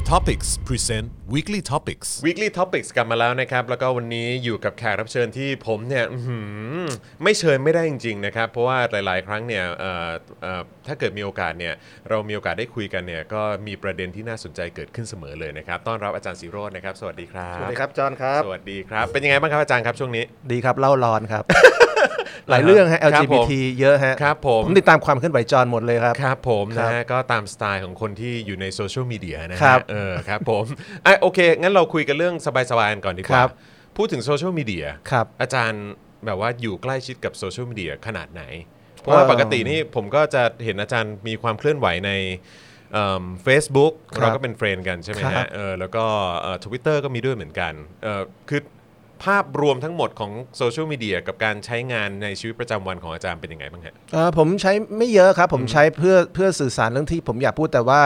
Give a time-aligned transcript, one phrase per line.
[0.00, 6.38] The Topics present Weekly Topics Weekly Topics กลับมาแล้วนะครับ แล้วก็วันนี้อยู่กับแขกรับเชิญที่ผมเนี่ยอื้อหื
[6.80, 6.86] อ
[7.22, 10.10] ไม่เชิญไม่ได้จริงๆนะครับ เพราะว่าหลาย ๆ ครั้งเนี่ยเอ่อ
[10.42, 11.74] เอ่อถ้าเกิดมีโอกาสเนี่ย
[12.08, 21.44] เรามีโอกาสได้คุยกันเนี่ยก็มีประเด็นที่น่าสนใจเกิดขึ้นเสมอเลยนะครับ ต้อนรับอาจารย์สีโรจน์นะครับ สวัสดีครับ สวัสดีครับ จอห์นครับ สวัสดีครับ เป็นยังไงบ้างครับอาจารย์ครับช่วงนี้ ดีครับเล่าร้อนครับ
[22.50, 30.64] หลายเรื่องฮะ ครับผม LGBT เยอะฮะครับผม ผมติดตามความเคลื่อนไหวจอห์นหมดเลยครับ ครับผมครันะบฮะก็ตามสไตล์ของคนที่อยู่ในโซเชียลมีเดียนะฮะครับเออครับผม
[31.06, 32.34] อะโอเค งั้นเราคุยกันเรื่อง
[32.70, 33.50] สบายๆกันก่อนดีกว่า รับ
[33.96, 35.84] พูดถึงโซเชียลมีเดียครับ อาจารย์
[36.26, 38.42] แบบว่าอยู่ใกล้ชิดกับโซเชียลมีเดียขนาดไหน
[39.00, 42.12] เพราะว่าเอ่อปกตินี่ผมก็จะเห็นอาจารย์มีความเคลื่อนไหวใน
[43.44, 46.04] เฟซบุ๊กครับเราก็เป็น friend กันใช่ไหมครับฮะ เออแล้วก็
[46.64, 47.72] ทวิตเตอร์ก็มีด้วยเหมือนกัน
[48.02, 48.60] เออคือ
[49.24, 58.00] ภาพรวมทั้งหมดของโซเชียลมีเดียกับการใช้งานในชีวิตประจำวันของอาจารย์เป็นยังไงบ้างฮะ เอ่อผมใช้ไม่เยอะครับ ผมใช้เพื่อเพื่อสื่อสารเรื่องที่ผมอยากพูดแต่ว่า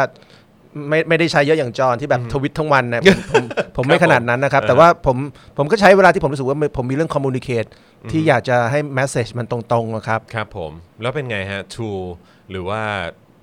[0.89, 3.45] ไม่ไม่ได้ใช้เยอะอย่างจอห์นที่แบบทวิตทั้งวันนะผมผม
[3.77, 5.17] ผมไม่ขนาดนั้นนะครับ แต่ว่าผม
[5.57, 7.65] ผมก็ใช้เวลาที่ผมรู้สึกว่าผมมีเรื่องคอมมูนิเคต
[8.11, 12.03] ที่อยากจะให้แมสเซจมันตรงๆอะครับ ครับผม แล้วเป็นไงฮะ tool
[12.51, 12.83] หรือว่า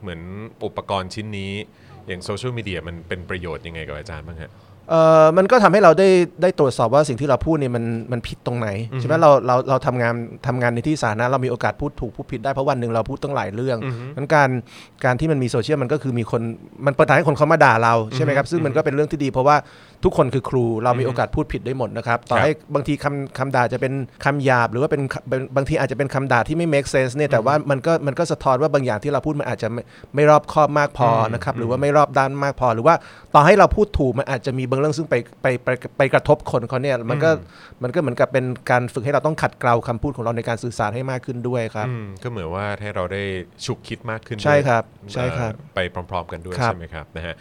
[0.01, 0.21] เหมือน
[0.65, 1.53] อุปกรณ์ชิ้นนี้
[2.07, 4.51] อย่างโซเชียลมีเดียมันเป็นประโยชน์ยังไงกับอาจารย์บ้างฮะ
[4.91, 6.09] เอ่อมันก็ทำให้เราได้
[6.41, 8.67] ได้ตรวจสอบว่าสิ่งที่เราพูดเนี่ยมันมันผิดตรงไหน
[8.99, 10.13] ใช่ไหมเราเราเราทำงาน
[10.47, 13.77] ทำงานในที่สาธารณะเรามีโอกาสพูดถูกพูดผิดได้เพราะวันหนึ่งเราพูดตั้งหลายเรื่อง
[14.15, 14.49] นั้นการ
[15.05, 16.41] การที่มันมีโซเชียลมันก็คือมีคน
[16.85, 19.55] มันเปิดทางให้คนเขามาด่าเราใช่ไหมครับซึ่งมันก็เป็นเรื่องที่ดี เพราะว่า
[20.03, 23.93] ทุกคนคือครูเรามีโอกาสพูดผิดได้หมดนะครับต่อให้บางทีคำคำด่าจะเป็น
[24.25, 29.81] คำหยาบ หรือว่าเป็นเป็นบางทีอาจจะเป็นคำด่าที่ไม่ make sense เนี่ยแต่ว่ามันก็มันก็สะท้อนว่าบางอย่างที่เราพูดมันอาจจะไม่
[30.15, 32.95] ไม่รอบคอบมากพอนะครับหรือว่าไม่รอบด้านมากพอ หรือว่า
[33.35, 37.29] ต่อให้เราพูดถูกมันอาจจะมีบางเรื่องซึ่งไปไปไปไปกระทบคนเขาเนี่ยมันก็
[37.83, 43.23] มันก็เหมือนกับเป็นการฝึกให้เราต้องขัดเกลาคำพูดของเราในการสื่อสารให้มากขึ้นด้วยครับอืมก็เหมือนว่าให้เราได้
[43.65, 47.35] ฉุกคิดมากขึ้นใช่ด้วยครับใช่ครับเอ่อไปพร้อม ๆ กันด้วยครับใช่ไหมครับนะฮะ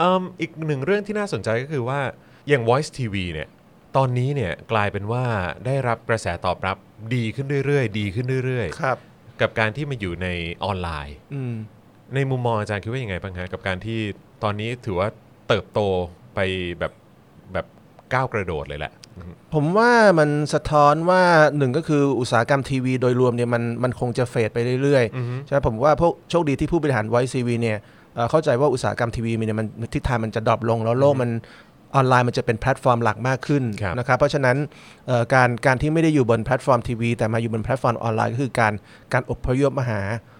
[0.00, 2.00] อืมอีกหนึ่งเรื่องที่น่าสนใจก็คือว่า
[2.48, 3.48] อย่าง Voice TV เนี่ย
[3.96, 5.24] ตอนนี้เนี่ยกลายเป็นว่า
[5.66, 6.76] ได้รับกระแสตอบรับ
[7.14, 10.28] ดีขึ้นเรื่อยๆ ดีขึ้นเรื่อยครับๆกับการที่มาอยู่ใน
[10.64, 11.54] ออนไลน์อืม
[12.14, 14.00] ในมุมมองอาจารย์คิดว่ายังไงบ้างฮะกับการที่
[14.42, 15.08] ตอนนี้ถือว่า
[15.48, 15.80] เติบโต
[16.34, 16.40] ไป
[16.78, 16.92] แบบ
[17.52, 17.66] แบบ
[18.12, 18.92] ก้าวกระโดดเลยแหละ
[19.54, 21.22] ผมว่ามันสะท้อนว่า
[21.58, 27.78] หนึ่งก็คืออุตสาหกรรมทีวีโดยรวมเนี่ยมันมันคงจะ fade ไปเรื่อยๆใช่ไหมผมว่าพวกโชคดีที่ผู้บริหารไวซีวีเนี่ย
[28.14, 31.30] เอ่อเข้าใจว่าอุตสาหกรรมทีวีเนี่ยมันทิศทางมันจะ drop ลงแล้วโลกมัน
[31.94, 34.56] ออนไลน์มันจะเป็นแพลตฟอร์มหลักมากขึ้นครับนะครับเพราะฉะนั้น
[35.06, 38.72] เอ่อการการที่ไม่ได้อยู่บนแพลตฟอร์มทีวีแต่มาอยู่บนแพลตฟอร์มออนไลน์ก็คือการ
[39.12, 40.31] การอพยพมาหาเอ่อ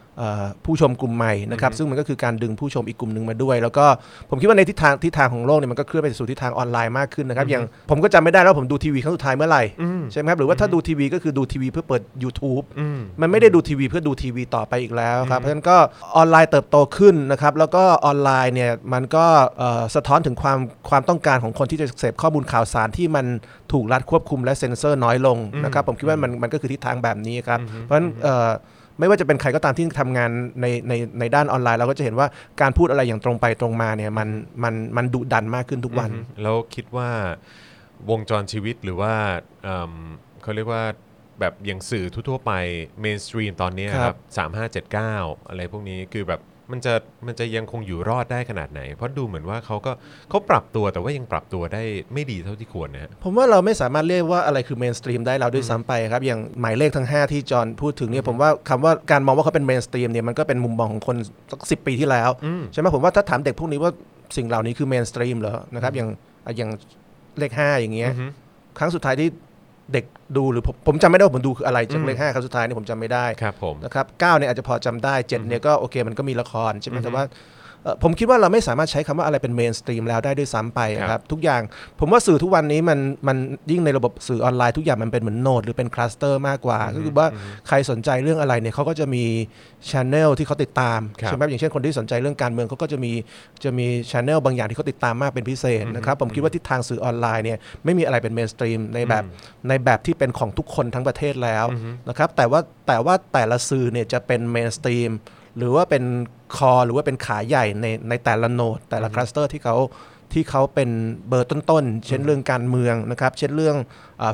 [0.64, 3.86] ผู้ชมกลุ่มใหม่นะครับซึ่งมันก็คือการดึงผู้ชมอีกกลุ่มหนึ่งมาด้วย แล้วก็
[4.30, 9.62] ผมคิดว่าในทิศทางทิศทางของโลกเนี่ยมันก็เคลื่อนไปสู่ทิศทางออนไลน์มากขึ้นนะครับอย่างผมก็จำไม่ได้แล้วผมดูทีวีครั้งสุดท้ายเมื่อไหร่
[10.12, 12.64] ใช่ไหมครับหรือว่าถ้าดูทีวีก็คือดูทีวีเพื่อเปิด YouTube
[13.20, 15.76] มันไม่ได้ดูทีวีเพื่อดูทีวีต่อไปอีกแล้วครับเพราะฉะนั้นก็
[16.16, 19.26] ออนไลน์เติบโตขึ้นนะครับแล้วก็ออนไลน์เนี่ยมันก็
[19.58, 20.58] เอ่อสะท้อนถึงความ
[20.90, 23.26] ความต้องการของคนที่จะเสพข้อมูลข่าวสารที่มัน
[23.72, 28.50] ถูกรัฐควบคุมและเซ็นเซอร์น้อยลงนะครับผมคิดว่ามันมันก็คือทิศทางแบบนี้ครับเพราะฉะนั้นเอ่อ
[28.98, 30.30] ไม่ว่าจะเป็นใครก็ตามที่ทำงาน
[30.60, 32.26] ในในในด้านออนไลน์เราก็จะเห็นว่า
[32.60, 34.28] การพูดอะไรอย่างตรงไปตรงมาเนี่ยมัน
[34.62, 36.10] มันมันดุดันมากขึ้นทุกวัน
[36.42, 37.08] แล้วคิดว่า
[38.10, 39.14] วงจรชีวิตหรือว่า
[39.62, 39.92] เอิ่ม
[40.42, 40.82] เขาเรียกว่า
[41.41, 42.52] แบบอย่างสื่อทั่วๆไป
[43.00, 45.14] mainstream ตอนเนี้ยครับครับสามห้าเจ็ดเก้า
[45.48, 46.94] อะไรพวกนี้คือแบบ มันจะ
[47.26, 49.92] มันจะยังคงอยู่รอดได้ขนาดไหน เพราะดูเหมือนว่าเขาก็
[50.30, 51.82] เขาปรับตัวแต่ว่ายังปรับตัวได้
[52.14, 61.16] ไม่ดีเท่าที่ควรนะฮะผมว่าเราไม่สามารถเรียกว่าอะไรคือ mainstream ได้แล้วด้วยซ้ำไปครับ อย่างหมายเลขทั้ง 5 ที่จอห์นพูดถึงเนี่ยผมว่าคำว่าการมองว่าเขาเป็น mainstream เนี่ยมันก็เป็นมุมมองของคน
[61.50, 62.30] สักสิบปีที่แล้ว
[62.72, 63.92] ใช่ไหมผมว่าถ้าถามเด็กพวกนี้ว่า
[64.36, 66.08] สิ่งเหล่านี้คือ mainstream เหรอนะครับอย่าง
[66.56, 66.70] อย่าง
[67.38, 68.12] เลข5อย่างเงี้ย
[68.78, 69.28] ครั้งสุดท้ายที่
[69.93, 70.04] เด็ก
[70.37, 77.61] ดูหรือผมผมจำไม่ได้ว่าผมดูคืออะไรจากเลข5ครั้งสุดท้ายเนี่ยผมจำไม่ได้ครับผมนะครับเก้าเนี่ยอาจจะพอจำได้เจ็ดเนี่ยก็โอเคมันก็มีละครใช่ไหมแต่ว่าเอ่อ
[78.03, 81.62] ผมคิดว่าเราไม่สามารถใช้คำว่าอะไรเป็น mainstream แล้วได้ด้วยซ้ำไปครับครับทุกอย่าง
[82.00, 82.98] ผมว่าสื่อทุกวันนี้มัน
[83.28, 83.37] มัน
[83.70, 87.28] ยิ่งในระบบสื่อออนไลน์ทุกอย่างมันเป็นเหมือน node หรือเป็น cluster มากกว่าก็คือว่า
[87.69, 89.25] ใครสนใจเรื่องอะไรเนี่ยเขาก็จะมี
[89.90, 93.12] ช n แนลที่เขาติดตามครับใช่ไหมอย่างเช่นคนที่สนใจเรื่องการเมืองเขาก็จะมี
[93.64, 99.25] จะมีช n แนลบางอย่างที่เขาติดตามมากเป็นพิเศษนะครับผมคิดว่าทิศทางสื่อออนไลน์เนี่ยไม่มีอะไรเป็น mainstream ในแบบ
[99.69, 101.64] ในแบบที่เป็นของทุกคนทั้งประเทศแล้ว
[102.08, 105.10] นะครับแต่ว่าแต่ว่าแต่ละสื่อเนี่ยจะเป็น mainstream
[105.58, 106.04] หรือว่าเป็น
[106.56, 109.76] core หรือว่าเป็นขาใหญ่ในในแต่ละ node แต่ละ cluster ที่เขา
[110.32, 110.90] ที่เขาเป็น
[111.28, 113.76] เบอร์ต้นๆ เช่นเรื่องการเมืองนะครับ เช่นเรื่อง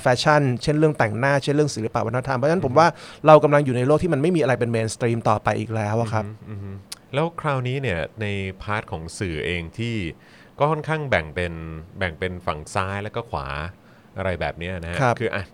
[0.02, 2.86] แฟชั่น เช่นเรื่องแต่งหน้า เช่นเรื่องศิลปะวัฒนธรรม เพราะฉะนั้นผมว่า
[3.26, 6.74] เรากำลังอยู่ในโลกที่มันไม่มีอะไรเป็น mainstream ต่อไปอีกแล้วอะครับอืม
[7.14, 8.26] แล้วคราวนี้เนี่ยใน
[8.62, 9.96] part ของสื่อเองที่
[10.58, 11.52] ก็ค่อนข้างแบ่งเป็น
[11.98, 13.46] แบ่งเป็นฝั่งซ้ายแล้วก็ขวา
[14.18, 15.44] อะไรแบบเนี้ยนะฮะครับคืออะ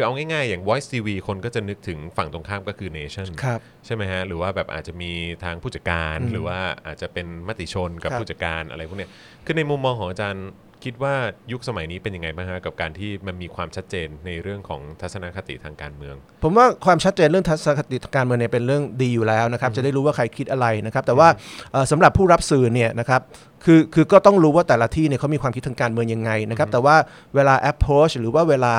[0.00, 5.12] คือเอาง่ายๆ อย่าง Voice TV คนก็จะนึกถึงฝั่งตรงข้ามก็คือ Nation ครับใช่ไหมฮะ หรือว่าแบบอาจจะมี
[5.44, 9.10] ทางผู้จัดการอืมหรือว่าอาจจะเป็นมติชนกับครับ ผู้จัดการอะไรพวกเนี้ย
[9.44, 10.46] คือในมุมมองของอาจารย์
[10.84, 11.14] คิดว่า
[11.52, 21.28] ยุคสมัยนี้เป็นยังไงบ้างฮะกับการที่มันมีความชัดเจนในเรื่องของทัศนคติทางการเมือง ผมว่าความชัดเจนเรื่องทัศนคติทางการเมืองเนี่ยเป็นเรื่องดีอยู่แล้วนะครับ จะได้รู้ว่าใครคิดอะไรนะครับ แต่ว่า
[21.72, 23.20] เอ่อสำหรับผู้รับสื่อเนี่ยนะครับ
[23.64, 26.96] คือคือก็ต้องรู้ว่าแต่ละที่เนี่ยเขามีความคิดทางการเมืองยังไงนะครับ แต่ว่า
[27.34, 28.74] เวลา approach หรือว่าเวลา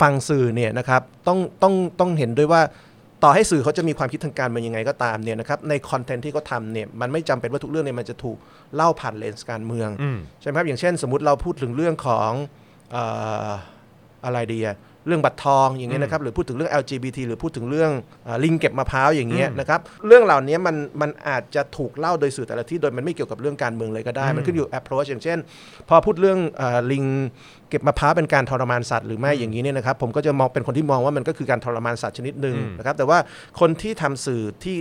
[0.00, 2.62] ฟังสื่อเนี่ยนะครับต้องต้องต้องเห็นด้วยว่า
[3.22, 8.38] ต่อให้สื่อเขาจะมีความคิดทางการเมืองยังไงก็ตามเนี่ยนะครับในคอนเทนต์ที่เขาทำเนี่ยมันไม่จำเป็นว่าทุกเรื่องเนี่ยมันจะถูก
[8.74, 10.04] เล่าผ่านเลนส์การเมืองอ
[10.40, 12.30] ใช่ไหมครับอย่างเช่น สมมติเราพูดถึงเรื่องของ
[12.94, 12.96] อ
[13.46, 13.48] อ
[14.24, 14.76] อะไรดีอะ
[15.06, 17.90] เรื่องบัตรทองอย่างเงี้ยนะครับหรือพูดถึงเรื่อง LGBT หรือพูดถึงเรื่อง
[18.24, 25.38] เอ่อลิงเก็บมะพร้าวอย่างเงี้ยนะครับเรื่องเหล่านี้มันมันอาจจะถูกเล่าโดยสื่อแต่ละที่โดยมันไม่เกี่ยวกับเรื่องการเมืองเลยก็ได้ มันขึ้นอยู่ approach อย่างเช่น
[25.88, 27.04] พอพูดเรื่องเอ่อลิง
[27.70, 33.18] เก็บมะพร้าวเป็นการทรมานสัตว์หรือไม่อย่างนี้เนี่ยนะครับผมก็จะมองเป็นคนที่มองว่ามันก็คือการทรมานสัตว์ชนิดหนึ่งนะครับแต่ว่า
[33.60, 34.76] คนที่ทำสื่อที่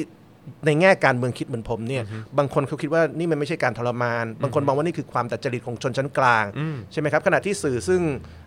[0.65, 2.03] ในแง่การเมืองคิดเหมือนผมเนี่ย
[2.37, 6.45] บางคนเขาคิดว่านี่มันไม่ใช่การทรมาน บางคนมองว่านี่คือความดัดจริตของชนชั้นกลาง
[6.91, 8.01] ใช่ไหมครับขณะที่สื่อซึ่ง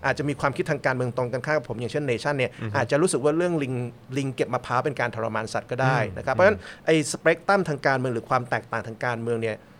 [0.07, 3.75] อาจจะมีความคิดทางการเมืองตรงกันข้ามกับผมอย่างเช่นเนชั่นเนี่ยอาจจะรู้สึกว่าเรื่องลิง
[4.19, 9.78] ลิงเก็บมะพร้าวเป็นการทรมานสัตว์ก็ได้นะครับเพราะฉะนั้นไอ้สเปกตรัมทางการเมืองหรือความแตกต่างทางการเมืองเนี่ยเอ่อ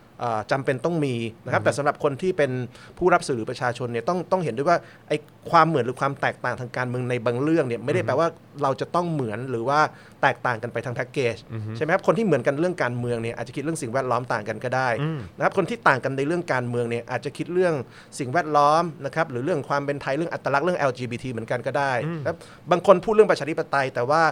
[0.51, 2.51] จำเป็นต้องมีนะครับแต่สำหรับคนที่เป็น
[2.99, 4.79] ผู้รับสื่อหรือประชาชนเนี่ยต้องต้องเห็นด้วยว่า
[5.09, 5.17] ไอ้
[5.51, 8.29] ความเหมือนหรือความแตกต่างทางการเมืองในบางเรื่องเนี่ยไม่ได้แปลว่า
[8.63, 9.81] เราจะต้องเหมือนหรือว่า
[10.23, 11.37] แตกต่างกันไปทางแพ็กเกจ
[11.77, 14.89] ใช่ไหมครับคนที่เหมือนกันเรื่องการเมืองเนี่ยอาจจะคิดเรื่องสิ่งแวดล้อมต่างกันก็ได้
[15.37, 17.75] นะครับคนที่ต่างกันในเรื่องการเมืองเนี่ยอาจจะคิดเรื่อง
[18.19, 21.93] สิ่งแวดล้อมนะครับหรือเรื่องความเป็นไทยเรื่องอัตลักษณ์เรื่อง LGBT เหมือนกันก็ได้
[22.23, 22.39] นะครับ
[22.71, 24.23] บางคนพูดเรื่องประชาธิปไตยแต่ว่า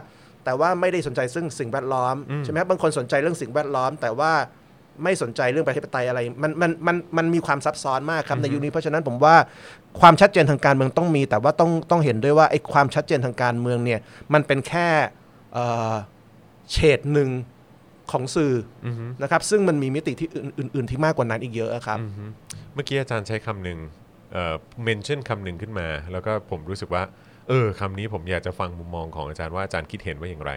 [0.44, 4.32] แต่ว่าไม่ได้สนใจซึ่งสิ่งแวดล้อมใช่ไหมครับบางคนสนใจเรื่องสิ่งแวดล้อม แต่ว่า
[5.04, 9.34] ไม่สนใจเรื่องประชาธิปไตยอะไร มันมันมันมันมีความซับซ้อนมากครับในยุคนี้เพราะฉะนั้นผมว่า
[10.00, 14.00] ความชัดเจนทางการเมืองต้องมี แต่ว่าต้องต้องเห็นด้วยว่าไอ้ความชัดเจนทางการเมืองเนี่ย
[14.34, 14.88] มันเป็นแค่
[15.54, 15.94] เอ่อ
[16.72, 17.30] เฉดหนึ่ง
[18.10, 18.54] ของสื่อ
[18.86, 18.88] อ
[19.22, 21.98] นะครับ ซึ่งมันมีมิติที่อื่นอื่น ๆ ที่มากกว่านั้นอีกเยอะครับ
[22.74, 23.78] เมื่อกี้อาจารย์ใช้คำหนึ่ง
[24.32, 24.54] เอ่อ
[24.84, 27.02] เมนชั่นคำหนึ่งขึ้นมา แล้วก็ผมรู้สึกว่า
[27.48, 30.52] เออคำนี้ผมอยากจะฟังมุมมองของอาจารย์ว่าอาจารย์คิดเห็นว่าอย่างไร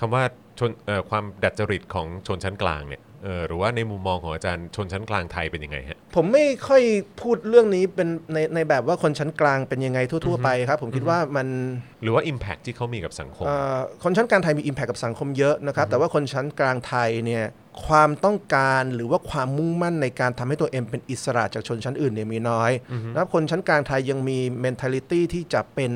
[0.00, 0.22] คำว่า
[0.58, 6.82] ชนเอ่อความดัดจริตของชนชั้นกลางเนี่ย เออหรือว่าในมุมมองของอาจารย์ชนชั้นกลางไทยเป็นยังไงฮะ ผมไม่ค่อย
[7.20, 11.46] พูดเรื่องนี้เป็นในในแบบว่าคนชั้นกลางเป็นยังไงทั่วๆไปครับ ผมคิดว่ามัน
[12.02, 17.44] หรือว่า Impact ที่เขามีกับสังคมเอ่อคนชั้นกลางไทยมี Impact กับสังคมเยอะนะครับ แต่ว่าคนชั้นกลางไทยเนี่ย
[17.86, 22.70] ความต้องการหรือว่าความมุ่งมั่นในการทำให้ตัวเองเป็นอิสระจากชนชั้นอื่นเนี่ยมีน้อย
[23.12, 25.92] นะครับคนชั้นกลางไทยยังมี mentality ที่จะเป็น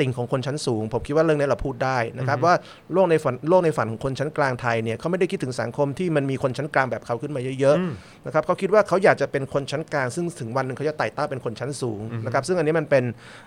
[0.00, 2.54] ติ่งของคนชั้นสูง ผมคิดว่าเรื่องนี้เราพูดได้นะครับว่า
[2.92, 13.04] โลกในฝันโลกในฝันของคนชั้นกลางไทยเนี่ยเขาไม่ได้คิดถึงสังคมที่มันมีคนชั้นกลางแบบเขาขึ้นมาเยอะๆนะครับเขาคิดว่าเขาอยากจะเป็นคนชั้นกลาง ซึ่งถึงวันหนึ่งเขาจะไต่เต้าเป็นคนชั้นสูงนะครับซึ่งอันนี้มันเป็น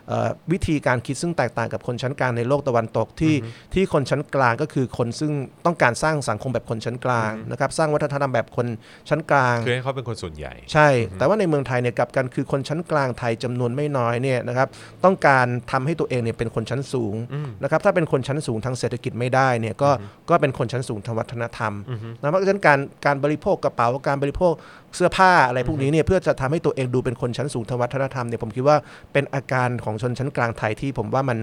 [0.07, 3.35] เอ่อวิธีการคิดซึ่งแตกต่างกับคนชั้นกลางในโลกตะวันตกที่
[3.73, 5.31] ที่คนชั้นกลางก็คือคนซึ่ง
[5.65, 8.67] ต้องการสร้างสังคมแบบคนชั้นกลางนะครับสร้างวัฒนธรรมแบบคน
[9.09, 14.67] ชั้นกลางคือให้เขาเป็นคนส่วนใหญ่ ใช่ แต่ว่าในเมืองไทยเนี่ยกลับกันคือคนชั้นกลางไทยจำนวนไม่น้อยเนี่ยนะครับ
[15.05, 17.15] ต้องการทำให้ตัวเองเนี่ยเป็นคนชั้นสูง
[17.63, 19.89] นะครับถ้าเป็นคนชั้นสูงทางเศรษฐกิจไม่ได้เนี่ยก็
[20.29, 21.73] ก็เป็นคนชั้นสูงทางวัฒนธรรม
[22.21, 24.53] นะเพราะฉะนั้นการการบริโภคกระเป๋าการบริโภค
[24.95, 28.77] เสื้อผ้าอะไรพวกนี้เนี่ยเพื่อจะทำให้ตัวเองดูเป็นคนชั้นสูงทางวัฒนธรรมเนี่ยผมคิดว่า
[29.13, 31.39] เป็นอาการของชนชั้นกลางไทยที่ผมว่ามัน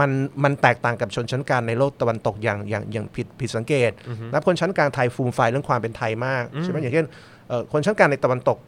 [0.00, 0.10] มัน
[0.44, 3.90] มันแตกต่างกับชนชั้นกลางในโลกตะวันตกอย่างอย่างอย่างผิดผิดสังเกต
[4.28, 7.06] นะครับคนชั้นกลางไทยฟูมไฟายเรื่องความเป็นไทยมากใช่ไหมอย่างเช่น
[7.48, 8.58] เอ่อคนชั้นกลางในตะวันตก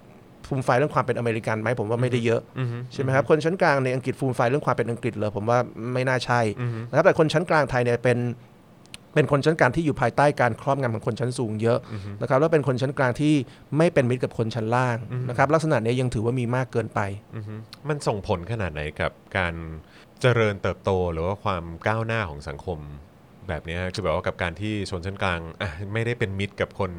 [0.50, 2.40] ฟูมไฟายเรื่องความเป็นอเมริกันไหมผมว่าไม่ได้เยอะ
[2.92, 5.58] ใช่ไหมครับคนชั้นกลางในอังกฤษฟูมไฟายเรื่องความเป็นอังกฤษเลยผมว่า
[5.94, 6.40] ไม่น่าใช่
[6.88, 8.18] นะครับแต่คนชั้นกลางไทยเนี่ยเป็น
[9.14, 11.78] เป็นคนชั้นกลางที่อยู่ภายใต้การครอบงำของคนชั้นสูงเยอะ
[12.20, 13.34] นะครับแล้วเป็นคนชั้นกลางที่
[13.78, 14.96] ไม่เป็นมิตรกับคนชั้นล่าง
[15.28, 17.00] นะครับลักษณะเนี้ยยังถือว่ามีมากเกินไป
[17.36, 17.54] อือฮึ
[17.88, 19.54] มันส่งผลขนาดไหนกับการ
[20.20, 22.78] เจริญเติบโตหรือว่าความก้าวหน้าของสังคม
[23.48, 26.90] แบบเนี้ยฮะคือแบบว่ากับการที่ชนชั้นกลางอะไม่ได้เป็นมิตรกับคน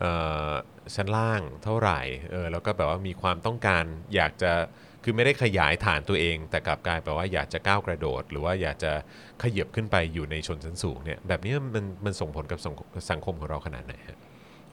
[0.00, 0.12] เอ่
[0.48, 0.50] อ
[0.96, 4.52] ชั้นล่างเท่าไหร่เออแล้วก็แบบว่ามีความต้องการอยากจะ
[5.04, 8.92] คือไม่ได้ขยายฐานตัวเอง แต่กลับกลายแบบว่าอยากจะก้าวกระโดด หรือว่าอยากจะ
[9.42, 14.16] ขยับขึ้นไปอยู่ในชนชั้นสูงเนี่ยแบบนี้มันมันส่งผลกับสังคมสังคมของเราขนาดไหนฮะ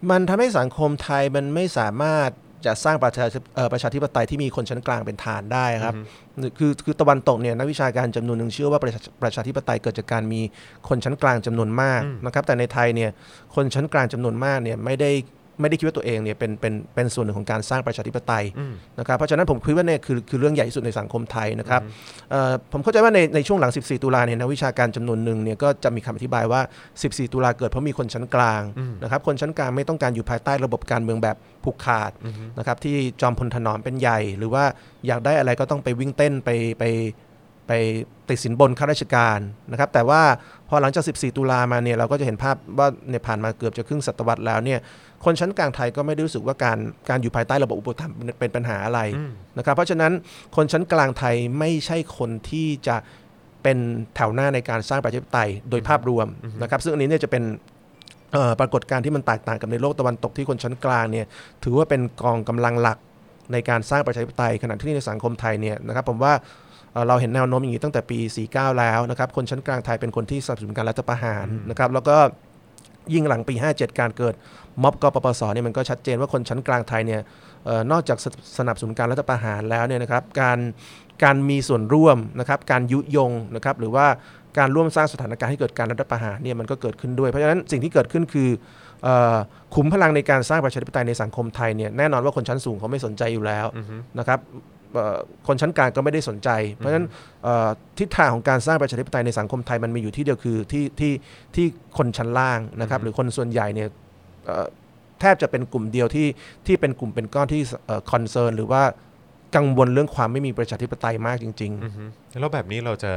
[0.10, 2.30] มันทำให้สังคมไทยมันไม่สามารถ
[2.66, 5.96] จะสร้างประชาธิเอ่อประชาธิปไตยที่มีคนชั้นกลางเป็นฐานได้ครับ
[6.58, 10.42] คือคือตะวันตกเนี่ยนักวิชาการจำนวนหนึ่งเชื่อว่าประชาประชาธิปไตยเกิดจากการมี
[10.90, 13.12] คนชั้นกลางจำนวนมากนะครับ แต่ในไทยเนี่ย
[13.56, 15.12] คนชั้นกลางจำนวนมากเนี่ยไม่ได้
[15.62, 18.46] ไม่ได้คิดว่าตัวเองเนี่ยเป็นเป็นเป็นส่วนหนึ่งของการสร้างประชาธิปไตย
[19.00, 21.82] นะครับเพราะฉะนั้นผมคิดว่าเนี่ยคือคือเรื่องใหญ่ที่สุดในสังคมไทยนะครับ
[22.32, 26.62] เอ่อผมเข้าใจว่าในในช่วงหลัง 14 ตุลาเนี่ยนักวิชาการจำนวนหนึ่งเนี่ยก็จะมีคำอธิบายว่า
[27.02, 28.62] 14 ตุลาเกิดเพราะมีคนชั้นกลาง
[29.04, 32.12] นะครับคนชั้นกลางไม่ต้องการอยู่ภายใต้ระบบการเมืองแบบผูกขาด
[32.60, 34.64] นะครับที่จอมพลถนอมเป็นใหญ่ หรือว่า
[35.08, 36.84] อยากได้อะไรก็ต้องไปวิ่งเต้นไปไป
[37.68, 37.74] ไป
[38.30, 39.40] ติดสินบนข้าราชการ
[39.72, 40.22] นะครับ แต่ว่า
[40.70, 44.80] พอหลังจาก 14 ตุลามาเนี่ยเราก็จะเห็นภาพว่าเนี่ยผ่านมาเกือบจะครึ่งศตวรรษแล้วเนี่ย
[45.26, 46.78] คนชั้นกลางไทยก็ไม่ได้รู้สึกว่าการ
[47.10, 49.00] การอยู่ภายใต้ระบบอุปถัมภ์เป็นเป็นปัญหาอะไร
[49.58, 50.12] นะครับเพราะฉะนั้น
[50.56, 52.96] คนชั้นกลางไทยไม่ใช่คนที่จะ
[53.64, 53.78] เป็น
[54.16, 56.28] แถวหน้าในการสร้างประชาธิปไตยโดยภาพรวม
[56.62, 57.44] นะครับ ซึ่งอันนี้เนี่ยจะเป็น
[58.34, 61.26] เอ่อปรากฏการณ์ที่มันแตกต่างกับในโลกตะวันตกที่คนชั้นกลางเนี่ย
[61.64, 62.98] ถือว่าเป็นกองกำลังหลัก
[63.54, 66.34] ในการสร้างประชาธิปไตยขณะที่ในสังคมไทยเนี่ยนะครับผมว่า
[66.94, 68.18] เอ่อเราเห็นแนวโน้มอย่างนี้ตั้งแต่ปี
[68.50, 72.18] 49 แล้วนะครับ คนชั้นกลางไทยเป็นคนที่สนับสนุนการรัฐประหารนะครับ แล้วก็
[73.14, 74.34] ยิ่งหลังปี 57 การเกิด
[74.84, 77.22] ม็อบกปปสเนี่ยมันก็ชัดเจนว่าคนชั้นกลางไทยเนี่ย
[77.68, 78.26] ออนอกจากส
[78.58, 80.60] สนับสนุนการรัฐประหารแล้วเนี่ยนะครับการ
[81.24, 84.06] การมีส่วนร่วมนะครับการยุยงนะครับหรือว่า
[84.58, 88.50] การร่วมสร้างสถานการณ์ให้เกิดการรัฐประหารเนี่ยมันก็เกิดขึ้นด้วย เพราะฉะนั้นสิ่งที่เกิดขึ้นคือ
[89.08, 89.38] ออ
[89.76, 93.66] ขุมพลังในการสร้างประชาธิปไตยในสังคมไทยเนี่ยแน่นอนว่าคนชั้นสูงเขาไม่สนใจอยู่แล้ว
[94.20, 94.40] นะครับ
[95.48, 97.08] คนชั้นกลางก็ไม่ได้สนใจ เพราะฉะนั้น
[97.44, 101.14] เอ่อทิศทางของการสร้างประชาธิปไตยในสังคมไทยมันมีอยู่ที่เดียวคือที่ที่
[101.56, 101.66] ที่
[101.98, 103.90] คนชั้นล่างนะครับหรือคนส่วนใหญ่เนี่ย
[104.46, 104.68] เอ่อ
[105.20, 106.28] แทบจะเป็นกลุ่มเดียวที่
[106.68, 107.62] ที่เป็นกลุ่มเป็นก้อนที่
[108.12, 108.84] concern หรือว่า
[109.56, 112.04] กังวลเรื่องความไม่มีประชาธิปไตยมากจริงๆอือฮึ
[112.40, 113.12] แล้วแบบนี้เราจะ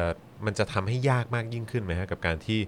[0.47, 2.61] มันจะทำให้ยากมากยิ่งขึ้นไหมฮะกับการที่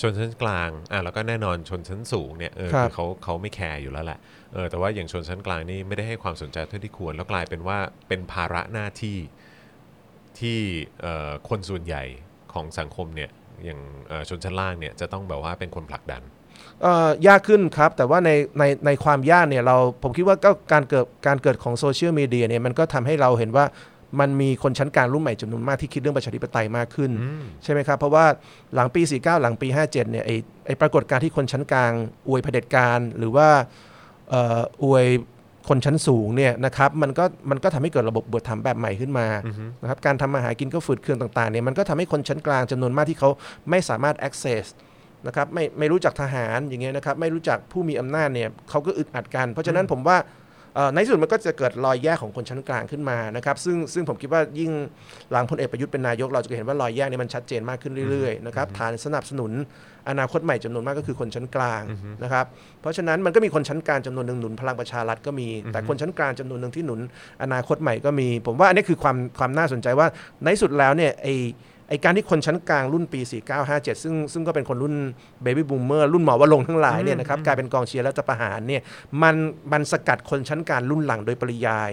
[0.00, 4.18] ชนชั้นกลางอะแล้วก็แน่นอนชนชั้นสูงเนี่ยเออครับคือเขาเขาไม่แคร์อยู่แล้วแหละ
[4.52, 9.18] เออแต่ว่าอย่างชนชั้นกลางนี่ไม่ได้ให้ความสนใจเท่าที่ควร แล้วกลายเป็นว่าเป็นภาระหน้าที่
[10.38, 10.58] ที่
[11.00, 12.02] เอ่อคนส่วนใหญ่
[12.52, 13.30] ของสังคมเนี่ย
[13.64, 16.22] อย่างเอ่อชนชั้นล่างเนี่ยจะต้องแบบว่าเป็นคนผลักดัน
[16.82, 23.64] เอ่อยากขึ้นครับ แต่ว่าในในในความยากเนี่ยเราผมคิดว่าก็การเกิดการเกิดของโซเชียลมีเดียเนี่ยมันก็ทำให้เราเห็นว่า
[24.20, 27.10] มันมีคนชั้นกลางรุ่นใหม่จำนวนมากที่คิดเรื่องประชาธิปไตยมากขึ้น
[27.64, 28.24] ใช่ไหมครับ เพราะว่า
[28.74, 30.30] หลังปี 49 หลังปี 57 เนี่ยไอ
[30.66, 31.92] ไอปรากฏการณ์ที่คนชั้นกลาง
[32.28, 33.48] อวยเผด็จการ หรือว่า
[34.30, 35.06] เอ่ออวย
[35.68, 39.26] คนชั้นสูงเนี่ยนะครับมันก็มันก็ทำให้เกิดระบบบทธรรมแบบใหม่ขึ้นมา
[39.82, 43.30] นะครับการทำมาหากินก็ฝืดเคืองต่างๆเนี่ยมันก็ทำให้คนชั้นกลางจำนวนมากที่เขา
[43.70, 44.64] ไม่สามารถ access
[45.26, 50.42] นะครับไม่ไม่รู้จักทหารอย่างเงี้ยนะครับไม่รู้จักผู้มีอำนาจเนี่ยเขาก็อึดอัดกัน เพราะฉะนั้นผมว่าเอ่อ
[50.92, 54.72] ในที่สุดมันก็จะเกิดรอยแยกของคนชั้นกลางขึ้นมานะครับซึ่งซึ่งผมคิดว่ายิ่ง
[55.30, 59.52] หลังพลเอกประยุทธ์เป็นนายก เราจะเห็นว่ารอยแยกนี้มันชัดเจนมากขึ้นเรื่อยๆนะครับฐานสนับสนุน
[60.08, 61.82] อนาคตใหม่จำนวนมากก็คือคนชั้นกลาง
[62.22, 62.46] นะครับ
[62.80, 67.00] เพราะฉะนั้นมันก็มีคนชั้นกลางจำนวนหนึ่งหนุนพลังประชารัฐก็มี แต่คนชั้นกลางจำนวนหนึ่งที่หนุน
[67.42, 70.06] อนาคตใหม่ก็มี ผมว่าอันนี้คือความความน่าสนใจว่า
[70.42, 71.28] ในที่สุดแล้วเนี่ยไอ
[71.88, 73.20] ไอการที่คนชั้นกลางรุ่นปี
[73.62, 74.94] 4957 ซึ่งซึ่งก็เป็นคนรุ่น
[75.42, 78.82] baby boomer รุ่นหมอวรงค์ทั้งหลายเนี่ยนะครับกลายเป็นกองเชียร์รัฐประหารเนี่ย
[79.22, 79.34] มัน
[79.72, 81.90] มันสกัดคนชั้นกลางรุ่นหลังโดยปริยาย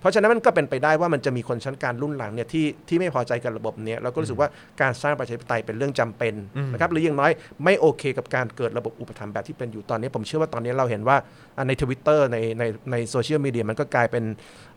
[0.00, 4.48] เพราะฉะนั้นมันก็เป็นไปได้ว่ามันจะมีคนชั้นกลางรุ่นหลังเนี่ยที่ที่ไม่พอใจกับระบบเนี้ยเราก็รู้สึกว่า
[4.80, 6.34] การสร้างประชาธิปไตยเป็นเรื่องจำเป็น
[6.72, 7.30] นะครับหรืออย่างน้อย
[7.64, 11.16] ไม่โอเคกับการเกิดระบบอุปถัมภ์แบบที่เป็นอยู่ตอนนี้ ผมเชื่อว่าตอนนี้เราเห็นว่า
[11.56, 14.24] อะในทวิตเตอร์ในในในโซเชียลมีเดียมันก็กลายเป็น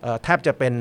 [0.02, 0.74] เอ่อแทบจะเป็น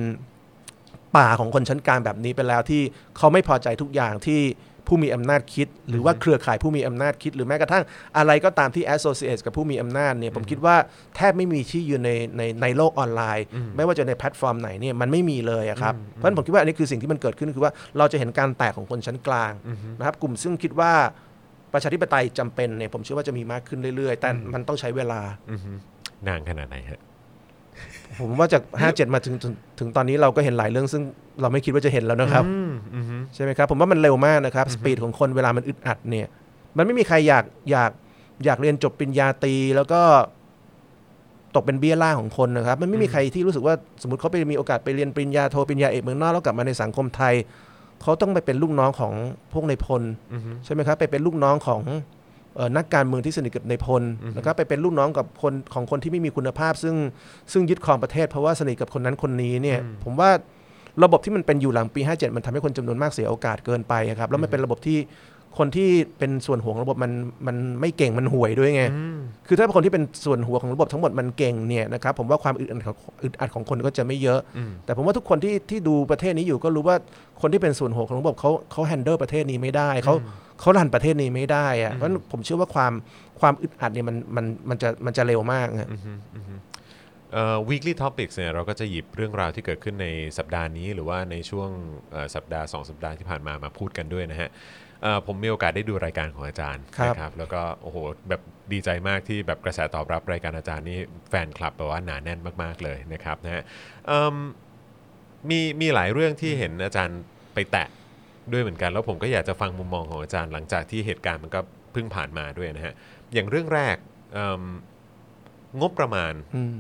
[1.17, 2.81] ป่าของคนชั้นกลางแบบนี้ไปแล้วที่
[3.17, 4.41] เขาไม่พอใจทุกอย่างที่
[4.87, 7.83] ผู้มีอำนาจคิด หรือว่าเครือข่ายผู้มีอำนาจคิด หรือแม้กระทั่ง
[8.17, 10.75] อะไรก็ตามที่ associate กับผู้มีอำนาจเนี่ยผมคิดว่า
[11.15, 13.45] แทบไม่มีที่ยืนในในในโลกออนไลน์
[13.75, 19.53] ไม่ว่าจะในแพลตฟอร์มไหนเนี่ยมันไม่มีเลยอะครับเพราะฉะนั้นผมคิดว่าอันนี้คือสิ่งที่มันเกิดขึ้นคือว่าเราจะเห็นการแตกของคนชั้นกลาง
[19.99, 20.93] นะครับกลุ่มซึ่งคิดว่า
[21.73, 25.21] ประชาธิปไตยจำเป็นเนี่ยผมเชื่อว่าจะมีมากขึ้นเรื่อยๆ แต่มันต้องใช้เวลา
[25.51, 25.71] อือฮึ
[26.27, 26.99] นานขนาดไหนฮะ
[28.19, 31.03] ผมว่าจาก 57 มาถึงถึงถึงตอนนี้เราก็เห็นหลายเรื่องซึ่ง
[31.41, 32.43] เราไม่คิดว่าจะเห็นแล้วนะครับ
[33.35, 36.27] ใช่ไหมครับผมว่ามันเร็วมากนะครับสปีดของคนเวลามันอึดอัดเนี่ย
[36.77, 37.91] มันไม่มีใครอยากอยาก
[38.45, 40.01] อยากเรียนจบปริญญาตรีแล้วก็
[41.55, 47.33] ตกเป็นเบี้ยล่างของคนนะครับ มันไม่มีใครที่รู้สึกว่าสมมติเขาไปมีโอกาสไปเรียนปริญญาโทปริญญาเอกเมืองนอกแล้วกลับมาในสังคมไทย
[48.01, 49.13] เขาต้องไปเป็นลูกน้องของ
[49.53, 50.01] พวกในายพล
[50.65, 52.01] ใช่ไหมครับ ไปเป็นลูกน้องของเอ่อ
[52.77, 54.03] นักการเมืองที่สนิทกับในายพล
[54.35, 56.95] นะครับไปเป็นลูกน้องกับคนของคนที่ไม่มีคุณภาพ ซึ่ง
[57.51, 60.29] ซึ่งยึดครองประเทศเพราะว่าสนิทกับคนนั้นคนนี้เนี่ยผมว่า
[61.03, 64.99] ระบบที่มันเป็นอยู่หลังปี 57 มันทำให้คนจำนวนมากเสียโอกาสเกินไปอะครับแล้วมันเป็นระบบที่
[65.57, 67.11] คนที่เป็นส่วนหัวของระบบมัน
[67.47, 68.83] มันไม่เก่งมันห่วยด้วยไง
[69.47, 74.39] คือถ้าคนที่เป็นส่วนหัวของระบบทั้งหมดมันเก่งเนี่ยนะครับผมว่าความอึดอัดของอึดอัดของคนก็จะไม่เยอะ
[74.85, 76.95] แต่ผมว่าทุกคนที่ที่ดูประเทศนี้อยู่ก็รู้ว่า
[77.41, 80.15] คนที่เป็นส่วนหัวของระบบเขาเขาแฮนเดิลประเทศนี้ไม่ได้เขา
[80.59, 82.93] เขารันประเทศนี้ไม่ได้อะเพราะฉะนั้นผมเชื่อว่าความ
[83.39, 85.89] ความอึดอัดเนี่ยมันมันมันจะมันจะเร็วมากอะ
[87.33, 91.69] เอ่อ weekly topics เนี่ยเราก็จะหยิบเรื่องราวที่เกิดขึ้นในสัปดาห์นี้หรือว่าในช่วง
[92.11, 94.49] เอ่อสัปดาห์ 2 สัปดาห์ที่ผ่านมามาพูดกันด้วยนะฮะ
[95.03, 97.97] เอ่อผมมีโอกาสได้ดูรายการของอาจารย์ครับนะครับแล้วก็โอ้โห
[98.29, 100.99] แบบดีใจมากที่แบบกระแสตอบรับรายการอาจารย์นี่
[101.29, 103.63] แฟนคลับแบบว่าหนาแน่นมากๆเลยนะครับนะฮะ
[104.07, 104.35] เอิ่ม
[105.49, 107.19] มีมีหลายเรื่องที่เห็นอาจารย์
[107.53, 107.87] ไปแตะ
[108.51, 111.59] ด้วยเหมือนกัน แล้วผมก็อยากจะฟังมุมมองของอาจารย์หลังจากที่เหตุการณ์มันก็
[111.93, 112.93] เพิ่งผ่านมาด้วยนะฮะ
[113.33, 113.95] อย่างเรื่องแรก
[114.33, 114.63] เอิ่ม
[115.81, 116.75] งบประมาณอืม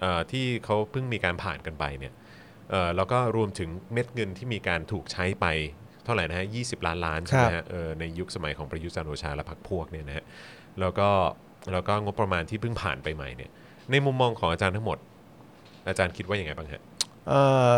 [0.00, 2.12] เอ่อที่เขาเพิ่งมีการผ่านกันไปเนี่ย
[2.70, 5.46] เอ่อแล้วก็รวมถึงเม็ดเงินที่มีการถูกใช้ไป
[6.04, 10.24] เท่าไหร่นะฮะ20ล้านล้านใช่ไหมฮะเออในยุคสมัยของประยุทธ์จันทร์โอชาและพรรคพวกเนี่ยนะฮะ
[10.80, 11.08] แล้วก็
[11.72, 13.50] แล้วก็งบประมาณที่เพิ่งผ่านไปใหม่เนี่ย
[13.90, 14.98] ในมุมมองของอาจารย์ทั้งหมด
[15.88, 16.82] อาจารย์คิดว่ายังไงบ้างฮะ
[17.28, 17.40] เอ่
[17.72, 17.74] อ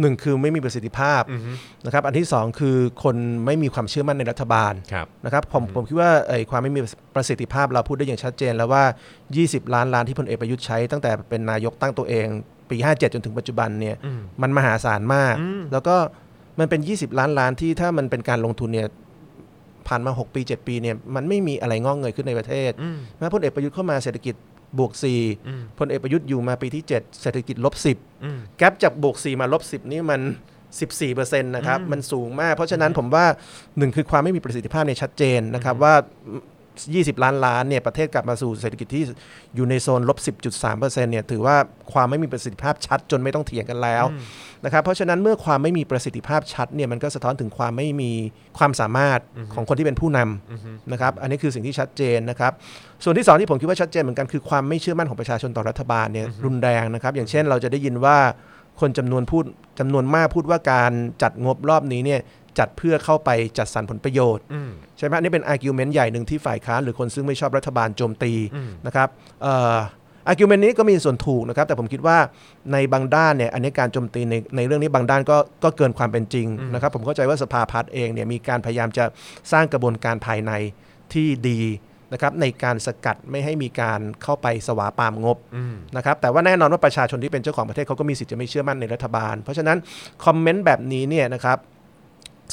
[0.00, 1.52] หนึ่งคือไม่มีประสิทธิภาพอือฮึ
[1.84, 6.80] นะครับอันที่สองคือคนไม่มีความเชื่อมั่นในรัฐบาลครับนะครับผมผมคิดว่าไอ้ความไม่มี
[7.14, 8.84] ประสิทธิภาพเราพูดได้อย่างชัดเจนแล้วว่า
[9.28, 12.26] 20 ล้านล้านที่พลเอกประยุทธ์ใช้ ตั้งแต่เป็นนายกตั้งตัวเอง
[12.70, 15.96] ปี 57 จนถึงปัจจุบันเนี่ยอืมมันมหาศาลมากอืมแล้วก็
[16.58, 18.88] มันเป็น 20 ล้านล้านที่ถ้ามันเป็นการลงทุนเนี่ย
[19.88, 24.34] ผ่านมา 6 ปี 7 ปีเนี่ยมันไม่มีอะไรงอกเงยขึ้นในประเทศอืมแม้พลเอกประยุทธ์เข้ามาเศรษฐกิจ
[24.78, 30.20] บวกอืม4พลเอกประยุทธ์อยู่มาปีที่ 7 เศรษฐกิจลบ10อืมแกลบจากบวก 4 มาลบ10 นี่มัน
[30.80, 33.26] 14%นะครับอืมมันสูงมาก เพราะฉะนั้นผมว่า
[33.78, 35.94] หนึ่งคือความไม่มีประสิทธิภาพในยชัดเจนนะครับว่า
[36.80, 39.04] 20 ล้านล้านเนี่ยประเทศกลับมาสู่เศรษฐกิจที่
[39.56, 40.18] อยู่ในโซนลบ
[40.60, 41.56] 10.3%เนี่ยถือว่า
[41.92, 44.04] ความไม่มีประสิทธิภาพชัดจนไม่ต้องเถียงกันแล้ว
[44.64, 48.12] นะครับเพราะฉะนั้นเมื่อความไม่มีประสิทธิภาพชัดเนี่ยมันก็สะท้อนถึงความไม่มี
[48.58, 49.20] ความสามารถ
[49.54, 52.52] ของคนที่เป็นผู้นำนะครับอันนี้คือสิ่งที่ชัดเจนนะครับ
[53.04, 58.18] ส่วนที่สองที่ผมคิดว่าชัดเจนเหมือนกันคือความไม่เชื่อมั่นของประชาชนต่อรัฐบาลเนี่ยรุนแรงนะครับอย่างเช่นเราจะได้ยินว่า
[58.80, 59.44] คนจำนวนพูด
[59.78, 62.20] จำนวนมากพูดว่าการจัดงบรอบนี้เนี่ย
[62.58, 68.32] จัดเพื่อเข้าไปจัดสรรผลประโยชน์อืมใช่ไหมอันนี้เป็น argument ใหญ่หนึ่งที่ฝ่ายค้านหรือคนซึ่งไม่ชอบรัฐบาลโจมตี
[68.86, 69.08] นะครับ
[69.42, 69.78] เอ่อ
[70.28, 72.18] argument นี้ก็มีส่วนถูกนะครับ แต่ผมคิดว่า
[72.72, 79.04] ในบางด้านเนี่ยอันนี้การโจมตีในในเรื่องนี้บางด้านก็ก็เกินความเป็นจริงนะครับ ผมเข้าใจว่าสภาพัฒน์เองเนี่ยมีการพยายามจะ
[79.52, 80.52] สร้างกระบวนการภายใน
[81.12, 81.60] ที่ดี
[82.12, 89.78] นะครับในการสกัดไม่ให้มีการเข้าไปสวาปามงบอืมนะครับแต่ว่าแน่นอนว่าประชาชนที่เป็นเจ้าของประเทศเขาก็มีสิทธิ์จะไม่เชื่อมั่นในรัฐบาล เพราะฉะนั้น
[90.24, 91.58] คอมเมนต์แบบนี้เนี่ยนะครับ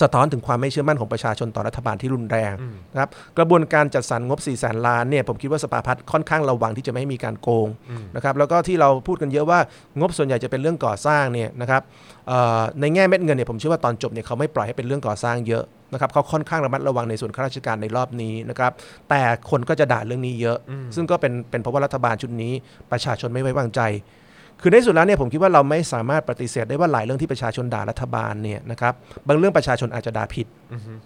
[0.01, 2.53] สะท้อนถึงความไม่เชื่อมั่นของประชาชนต่อรัฐบาลที่รุนแรง
[2.93, 7.67] นะครับกระบวนการจัดสรรงบ4ี่แสนล้านเนี่ยผมคิดว่าสภาพัฒน์ค่อนข้างระวังที่จะไม่ให้มีการโกง
[8.15, 9.59] นะครับแล้วก็ที่เราพูดกันเยอะว่า
[9.99, 11.81] งบส่วนใหญ่จะเป็นเรื่องก่อสร้างเนี่ยนะครับ
[12.27, 18.71] เอ่อในแง่เม็ดเงินเนี่ยผมเชื่อว่าตอนจบเนี่ยเขาไม่ปล่อยให้เป็นเรื่องก่อสร้างเยอะนะครับเขาค่อนข้างระมัดระวังในส่วนข้าราชการในรอบนี้นะครับ
[19.09, 20.57] แต่คนก็จะด่าเรื่องนี้เยอะ
[20.95, 22.53] ซึ่งก็เป็นเป็นเพราะว่ารัฐบาลชุดนี้
[22.91, 23.81] ประชาชนไม่ไว้วางใจ
[24.61, 28.93] คือในที่สุดแล้วเนี่ยผมคิดว่าเราไม่สามารถปฏิเสธได้ว่าหลายเรื่องที่ประชาชนด่ารัฐบาลเนี่ยนะครับ
[29.27, 30.47] บางเรื่องประชาชนอาจจะด่าผิด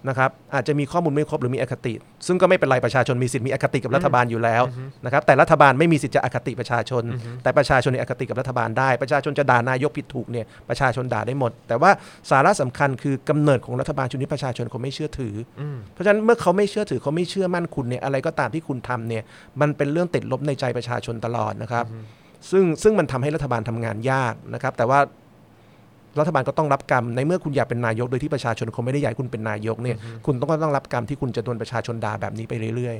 [0.09, 1.93] นะครับอาจจะมีข้อมูลไม่ครบหรือมีอคติ
[2.27, 4.63] ซึ่งก็ไม่เป็นไรประชาชนมีสิทธิ์มีอคติกับรัฐบาลอยู่แล้ว
[5.05, 7.03] นะครับแต่รัฐบาลไม่มีสิทธิ์จะอคติประชาชน
[7.43, 11.91] แต่ประชาชนเนี่ยอคติกับรัฐบาลได้ ประชาชนจะด่านายกผิดถูกเนี่ยประชาชนด่าได้หมด แต่ว่า
[12.31, 15.61] สาระสำคัญคือกำเนิดของรัฐบาลชุดนี้ประชาชนเขาไม่เชื่อถืออ
[15.93, 19.23] เพราะฉะนั้นเมื่อเขาไม่เชื่อถือเขาไม่เชื่อมั่นคุณเนี่ยอะไรก็ตามที่คุณทำเนี่ย
[19.61, 21.85] มันเป็นเรื่องติดลบในใจประชาชนตลอดนะครับ
[22.51, 24.99] ซึ่งซึ่งมันทำให้รัฐบาลทำงานยากนะครับ แต่ว่า
[26.19, 32.97] รัฐบาลก็ต้องรับกรรมในเมื่อคุณอยากเป็นนายกโดยที่ประชาชนเขาไม่ได้อยากให้คุณเป็นนายกเนี่ยคุณต้องก็ต้องรับกรรมที่คุณจะโดนประชาชนด่าแบบนี้ไปเรื่อย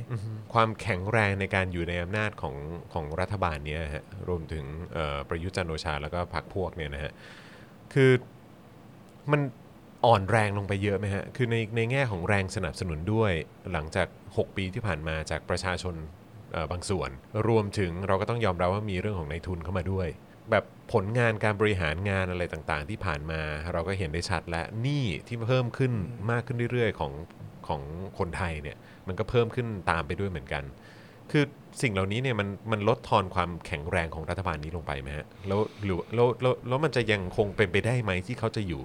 [0.52, 2.54] ความแข็งแรงในการอยู่ในอำนาจของ
[2.92, 7.12] ของรัฐบาลเนี้ยฮะรวมถึงเอ่อประยุทธ์จันทร์โอชาแล้วก็พรรคพวกเนี่ยนะฮะ
[7.94, 8.10] คือ
[9.32, 9.40] มัน
[10.06, 13.32] อ่อนแรงลงไปเยอะไหมฮะคือในในแง่ของแรงสนับสนุนด้วย
[13.72, 16.23] หลังจาก 6 ปีที่ผ่านมาจากประชาชนเอ่อ
[16.72, 17.10] บางส่วน
[17.48, 20.08] รวมถึงเราก็ต้องยอมรับว่ามีเรื่องของในายทุนเข้ามาด้วย
[20.50, 23.40] แบบผลงานการบริหารงานอะไรต่างๆ ที่ผ่านมา
[23.72, 25.92] เราก็เห็นได้ชัดและหนี้ที่เพิ่มขึ้น
[26.30, 27.12] มากขึ้นเรื่อยๆของ
[27.68, 27.80] ของ
[28.18, 30.64] คนไทยเนี่ยมันก็เพิ่มขึ้นตามไปด้วยเหมือนกัน
[31.30, 31.44] คือ
[31.82, 38.82] สิ่งเหล่านี้เนี่ยมันมันลดทอนความแข็งแรงของรัฐบาลนี้ลงไปไหมฮะแล้วหรือแล้วแล้วแล้วมันจะยังคงเป็นไปได้ไหมที่เขาจะอยู่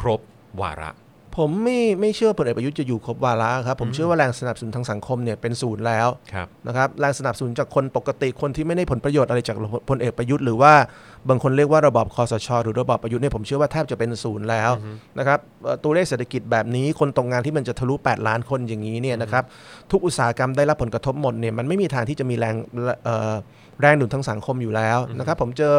[0.00, 0.20] ครบ
[0.60, 0.90] วาระ
[1.36, 9.56] ผมไม่ไม่เชื่อพลเอกประยุทธ์จะอยู่ครบวาระครับ ผมเชื่อว่าแรงสนับสนุนทางสังคมเนี่ยเป็นศูนย์แล้วครับนะครับแรงสนับสนุนจากคนปกติคนที่ไม่ได้ผลประโยชน์อะไรจาก
[9.88, 10.72] พลเอกประยุทธ์หรือว่า
[11.28, 14.70] บางคนเรียกว่าระบอบคอสช หรือระบอบประยุทธ์เนี่ยผมเชื่อว่าแทบจะเป็นศูนย์แล้ว
[15.18, 19.44] นะครับเอ่อตัวเลขเศรษฐกิจแบบนี้คนตกงานที่มันจะทะลุ 8 ล้านคนอย่างนี้เนี่ยนะครับ
[19.90, 22.54] ทุกอุตสาหกรรมได้รับผลกระทบหมดเนี่ยมันไม่มีทางที่จะมีแรง
[23.04, 23.32] เอ่อ
[23.80, 25.76] แรงหนุนทางสังคมอยู่แล้วนะครับผมเจอ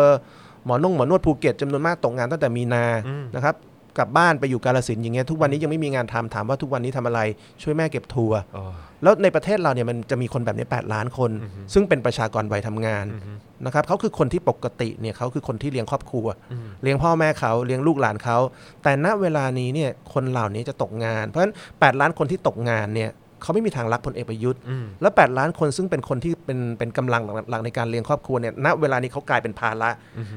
[0.66, 2.86] หมอนงหมอนวดภูเก็ตจำนวนมากตกงานตั้งแต่มีนา
[3.36, 3.56] นะครับ
[3.98, 7.20] กลับบ้านไปอยู่กาลสินธุ์อย่างเงี้ยทุกวันนี้ยังไม่มีงานทำถามว่าทุกวันนี้ทำอะไร
[7.64, 8.66] ช่วยแม่เก็บทัวร์อ๋อ
[9.04, 11.32] แล้วในประเทศเราเนี่ยมันจะมีคนแบบนี้ 8 ล้านคน
[11.74, 13.06] ซึ่งเป็นประชากรวัยทำงาน
[13.66, 16.26] นะครับเขาคือคนที่ปกติเนี่ยเขาคือคนที่เลี้ยงครอบครัว
[16.84, 18.38] เลี้ยงพ่อแม่เขาเลี้ยงลูกหลานเขา
[18.84, 23.10] แต่ณเวลานี้เนี่ยคนเหล่านี้จะตกงาน เพราะฉะนั้น 8 ล้านคนที่ตกงานเนี่ย
[23.42, 24.62] เขาไม่มีทางรักพลเอกประยุทธ์
[25.02, 29.90] แล้ว8ล้านคนซึ่งเป็นคนที่เป็นเป็นกำลังหลักในการเลี้ยงครอบครัวเนี่ยณเวลานี้เขากลายเป็นภาระ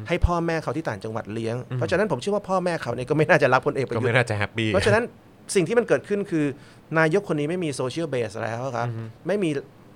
[0.09, 5.05] ให้พ่อแม่เขาที่ต่างจังหวัดเลี้ยง เพราะฉะนั้นผมเชื่อว่าพ่อแม่เขาเนี่ยก็ไม่น่าจะรักพลเอกประยุทธ์ก็ไม่น่าจะ happy เพราะฉะนั้น
[5.55, 6.45] สิ่งที่มันเกิดขึ้นคือ
[6.99, 8.89] นายกคนนี้ไม่มี social base แล้วครับ
[9.27, 9.51] ไม่มี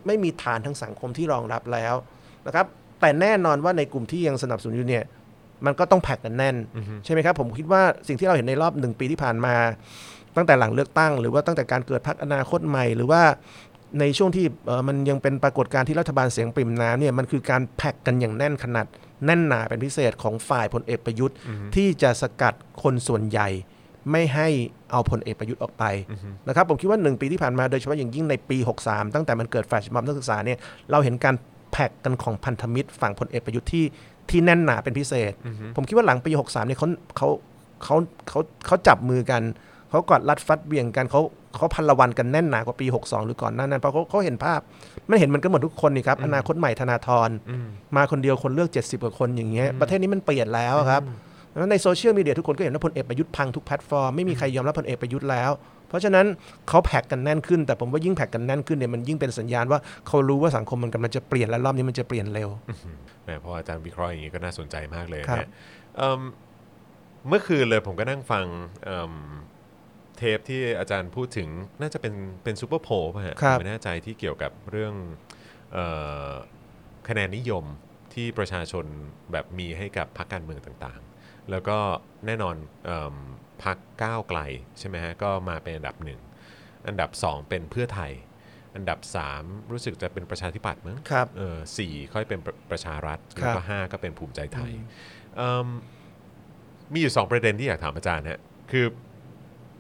[0.07, 1.94] ไม่มีฐานทางสังคมที่รองรับแล้ว
[2.47, 2.66] นะครับ
[3.01, 5.05] แต่แน่นอนว่าในกลุ่มที่ยังสนับสนุนอยู่เนี่ย
[5.66, 6.57] มันก็ต้องแพ็กกันแน่น
[7.05, 9.55] ใช่ไหมครับ ผมคิดว่าสิ่งที่เราเห็นในรอบหนึ่งปีที่ผ่านมา
[10.36, 13.22] ตั้งแต่หลังเลือกตั้ง หรือว่าตั้งแต่การเกิดพรรคอนาคตใหม่ หรือว่า
[14.00, 18.86] ในช่วงที่เอ่อมันยังเป็นปรากฏการณ์ที่รัฐบาลเสียงปริ่มน้ำเนี่ยมันคือการแพ็กกันอย่างแน่นขนาด
[19.24, 21.36] แน่นหนาเป็นพิเศษของฝ่ายพลเอกประยุทธ์
[21.74, 23.48] ที่จะสกัดคนส่วนใหญ่
[24.10, 24.48] ไม่ให้
[24.90, 25.84] เอาพลเอกประยุทธ์ออกไป
[26.48, 30.58] นะครับผมคิดว่าหนึ่งปีที่ผ่านมาโดยเฉพาะอย่างยิ่งในปี 63 ตั้งแต่มันเกิดแฟลชม็อบนักศึกษาเนี่ย
[30.90, 31.34] เราเห็นการ
[31.72, 33.84] แพ็กกันของพันธมิตร ฝั่งพลเอกประยุทธ์ที่
[34.30, 35.32] ที่แน่นหนาเป็นพิเศษ
[35.76, 37.28] ผมคิดว่าหลังปี 63เนี่ยเขาเขา
[37.84, 37.96] เขา
[38.28, 39.42] เขาเขาจับมือกัน
[39.90, 41.20] เขากอดรัดฟัดเหวี่ยงกันเขา
[41.57, 44.61] เขาพัลวันกันแน่นหนากว่าปี 62 หรือก่อนหน้านั้นเพราะเขาเขาเห็นภาพ
[45.09, 47.29] ไม่เห็นมันก็หมดทุกคนนี่ครับอนาคตใหม่ธนาธร
[47.96, 51.03] มาคนเดียวคนเลือก 70 กว่าคนอย่างเงี้ยประเทศนี้มันเปลี่ยนแล้วครับ
[51.53, 55.51] ดังนั้นในโซเชียลมีเดียทุกคนก็เห็นว่าพลเอกประยุทธ์พังทุกแพลตฟอร์มไม่มีใครยอมรับพลเอกประยุทธ์แล้ว
[55.88, 56.27] เพราะฉะนั้น
[56.68, 62.48] เขาแพ็กกันแน่นขึ้น แต่ผมว่ายิ่งแพ็กกันแน่นขึ้นเนี่ยมันยิ่งเป็นสัญญาณว่าเขารู้ว่าสังคมมันกำลังจะเปลี่ยนและรอบนี้มันจะเปลี่ยนเร็ว
[63.24, 65.48] แหมพออาจารย์วิเคราะห์อย่างนี้ก็น่าสนใจมากเลยครับเนี่ย
[65.96, 66.20] เอิ่ม
[67.29, 68.44] เมื่อคืนเลยผมก็นั่งฟัง
[70.18, 71.48] เอิ่มเทปที่อาจารย์พูดถึง
[71.81, 74.94] น่าจะเป็นเป็นซูเปอร์โพลป่ะฮะครับผมไม่แน่ใจที่เกี่ยวกับเรื่อง
[75.72, 75.78] เอ
[76.31, 76.33] อ
[77.09, 77.64] คะแนนนิยม
[78.14, 78.85] ที่ประชาชน
[79.33, 81.78] แบบมีให้กับพรรคการเมืองต่างๆ แล้วก็
[82.26, 83.16] แน่นอนเอม
[83.64, 84.40] พรรคก้าวไกล
[84.78, 86.20] ใช่ไหมฮะก็มาเป็นอันดับหนึ่ง
[86.87, 88.12] อันดับสองเป็นเพื่อไทย
[88.76, 94.70] อันดับสามรู้สึกจะเป็นประชาธิปัตย์มั้งครับเออสี่ค่อยเป็นประประชารัฐครับแล้วก็ห้าก็เป็นภูมิใจไทย
[95.37, 95.68] เอิ่ม
[96.92, 98.87] มีอยู่สองประเด็นที่อยากถามอาจารย์ฮะคือ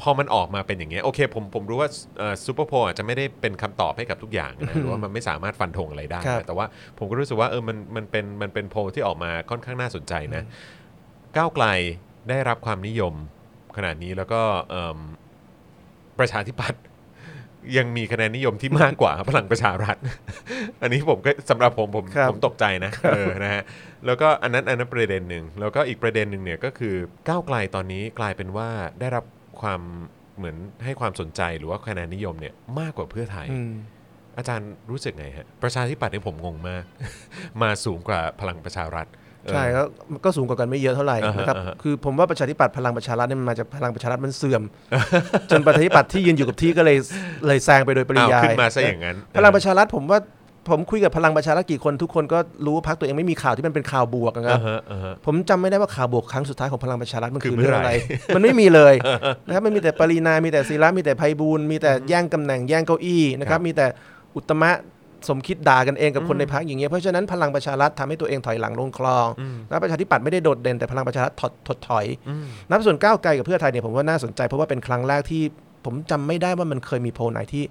[0.00, 1.88] พอมันออกมาเป็นอย่างเงี้ยโอเคผมผมรู้ว่า
[2.44, 6.66] ซูเปอร์โพอาจจะไม่ได้เป็นคำตอบให้กับทุกอย่างนะหรือว่ามันไม่สามารถฟันธงอะไรได้ครับนะแต่ว่า
[6.98, 10.42] ผมก็รู้สึกว่าเออมันมันเป็นมันเป็นโพลที่ออกมาค่อนข้างน่าสนใจนะ
[11.36, 11.66] ก้าวไกล
[12.28, 13.14] ได้รับความนิยม
[13.76, 14.98] ขนาดนี้แล้วก็เอิ่ม
[16.18, 16.82] ประชาธิปัตย์
[17.78, 19.96] ยังมีคะแนนนิยมที่มากกว่าพลังประชารัฐ
[20.82, 23.62] อันนี้ผมก็สำหรับผมผมครับผมตกใจนะเออนะฮะ
[24.06, 26.94] แล้วก็อันนั้นอันนั้นประเด็นหนึ่งแล้วก็อีกประเด็นหนึ่งเนี่ยก็คือ
[27.28, 28.68] ก้าวไกลตอนนี้กลายเป็นว่า
[29.00, 29.24] ได้รับ
[29.62, 29.80] ความ
[30.38, 33.72] เหมือนให้ความสนใจหรือว่าคะแนนนิยมเนี่ยมากกว่าเพื่อไทยอืม
[34.38, 36.84] อาจารย์รู้สึกไงฮะ ประชาธิปัตย์เนี่ยผมงงมาก
[37.62, 39.06] มาสูงกว่าพลังประชารัฐ
[39.44, 39.82] เออใช่ก็
[40.24, 44.62] ก็สูงกว่ากันไม่เยอะเท่าไหร่อ่าฮะนะครับอ่าฮะคือผมว่าประชาธิปัตย์พลังประชารัฐเนี่ยมันมาจากพลังประชารัฐมันเสื่อม
[45.50, 46.96] จนประชาธิปัตย์ที่ยืนอยู่กับที่ก็เลย
[47.46, 50.18] เลยแซงไปโดยปริอ้าวยายขึ้นมาซะอย่างนั้น พลังประชารัฐผมว่า
[50.70, 57.92] ผมคุยกับพลังประชารัฐกี่คนทุกคนก็รู้ว่าพรรคตัวเองไม่มีข่าวที่มันเป็นข่าวบวกนะครัอ่าบฮะอ่าฮะผมจำไม่ได้ว่าข่าวบวกครั้งสุดท้ายของพลังประชารัฐมันคืคืออเมื่เรื่อองไหร่อะไร
[58.34, 58.94] มันไม่มีเลย
[59.46, 63.86] นะครับมันมีแต่ปรินามีแต่ศิระมีแต่ไพบูลย์มีแต่แย่งตำแหน่งแย่งเก้าอี้นะคครัรับบมีแต่
[64.34, 64.70] อุตมะ
[65.28, 69.28] สมคิดด่ากันเองกับคนในพรรคอย่างเงี้ยเพราะฉะนั้นพลังประชารัฐทำให้ตัวเองถอยหลังลงคลอง
[69.68, 72.06] แล้วประชาธิปัตย์ไม่ได้โดดเด่นแต่พลังประชารัฐถดถดถอย
[72.68, 75.42] นับส่วนก้าวไกลกับเพื่อไทยเนี่ยผมว่าน่าสนใจเพราะว่าเป็นครั้งแรกที่
[75.88, 77.64] ผมจำไม่ได้ว่ามันเคยมีโพลไหนที่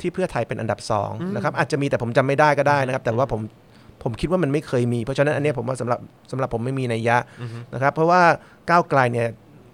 [0.00, 3.40] ที่เพื่อไทยเป็นอันดับสองนะครับอาจจะมีแต่ผมจำไม่ได้ก็ได้นะครับ แต่ว่าผม
[4.02, 5.98] ผมคิดว่ามันไม่เคยมี เพราะฉะนั้นอันเนี้ยผมว่าสำหรับ
[6.30, 7.16] สำหรับผมไม่มีนัยยะ
[7.74, 8.22] นะครับเพราะว่า
[8.70, 9.28] ก้าวไกลเนี่ย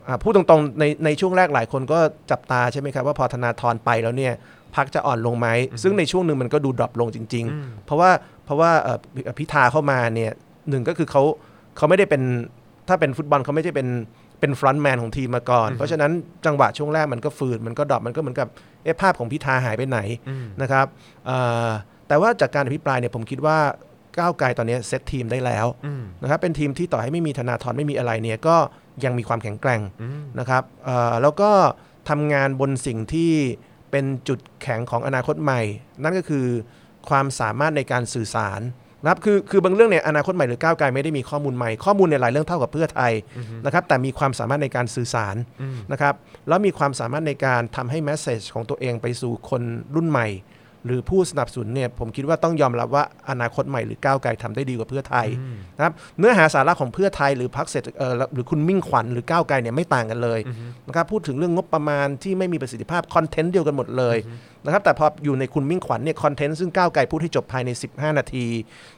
[0.08, 1.98] อ่าพูดตรงๆในในช่วงแรกหลายคนก็
[2.30, 4.32] จับตาใช่ไหมครับว่าพอธนาธรไปแล้วเนี่ย
[4.76, 5.48] พักจะอ่อนลงไหม
[5.82, 8.10] ซึ่งในช่วงหนึ่งมันก็ดูดรอปลงจริง ๆ เพราะว่า
[8.44, 10.32] เพราะว่าเอ่อพิพิธาเข้ามาเนี่ย
[10.70, 11.22] หนึ่งก็คือเขา
[11.76, 12.22] เขาไม่ได้เป็น
[12.88, 13.88] ถ้าเป็นฟุตบอลเขาไม่ใช่เป็น
[14.40, 16.12] เป็น front man ของทีมมาก่อน เพราะฉะนั้น
[16.46, 18.48] จังหวะช่วงแรกมันก็ฝืดมันก็ drop มันก็เหมือนกับ
[18.84, 19.98] เอะภาพของพิธาหายไปไหน
[20.62, 20.86] นะครับ
[21.26, 21.68] เอ่อ
[22.08, 23.58] แต่ว่าจากการอภิปรายเนี่ยผมคิดว่า
[24.18, 25.66] ก้าวไกลตอนนี้เซตทีมได้แล้ว
[26.22, 28.56] นะครับเป็นทีมที่ต่อให้ไม่มีธนาธรไม่มีอะไรเนี่ยก็
[29.04, 29.82] ยังมีความแข็งแกร่ง
[30.38, 31.50] นะครับเอ่อแล้วก็
[32.08, 33.32] ทำงานบนสิ่งที่
[33.90, 35.60] เป็นจุดแข็งของอนาคตใหม่
[36.02, 36.46] นั่นก็คือ
[37.08, 38.60] ความสามารถในการสื่อสาร
[39.02, 43.12] นะครับคือคือบางเรื่องเนี่ยอนาคตใหม่หรือก้าวไกลไม่ได้มีข้อมูลใหม่ข้อมูลในหลายเรื่องเท่ากับเพื่อไทย
[43.64, 45.36] นะครับแต่มีความสามารถในการสื่อสาร
[45.92, 46.14] นะครับ
[46.48, 49.62] แล้วมีความสามารถในการทำให้แมสเซจของตัวเองไปสู่คน
[49.94, 50.26] รุ่นใหม่
[50.86, 55.26] หรือผู้สนับสนุนเนี่ยผมคิดว่าต้องยอมรับว่าอนาคตใหม่หรือก้าวไกลทำได้ดีกว่าเพื่อไทย
[55.76, 60.40] นะครับเนื้อหาสาระของเพื่อไทยหรือพรรคเศรษฐเอ่อหรือคุณมิ่งขวัญหรือก้าวไกลเนี่ยไม่ต่างกันเลย
[60.88, 64.16] นะครับพูดถึงเรื่องงบประมาณที่ไม่มีประสิทธิภาพคอนเทนต์เดียวกันหมดเลย
[64.64, 68.46] นะครับแต่พออยู่ในคุณมิ่งขวัญเนี่ย content ซึ่งก้าวไกลพูดให้จบภายใน 15 นาที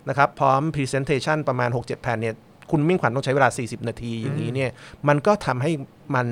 [0.09, 2.35] นะครับพร้อม Presentation ประมาณ 6-7 แผ่นเนี่ย
[2.71, 4.71] คุณมิ่งขวัญต้องใช้เวลา 40 นาทีอย่างนี้เนี่ย
[5.09, 5.71] มันก็ทำให้
[6.15, 6.27] มัน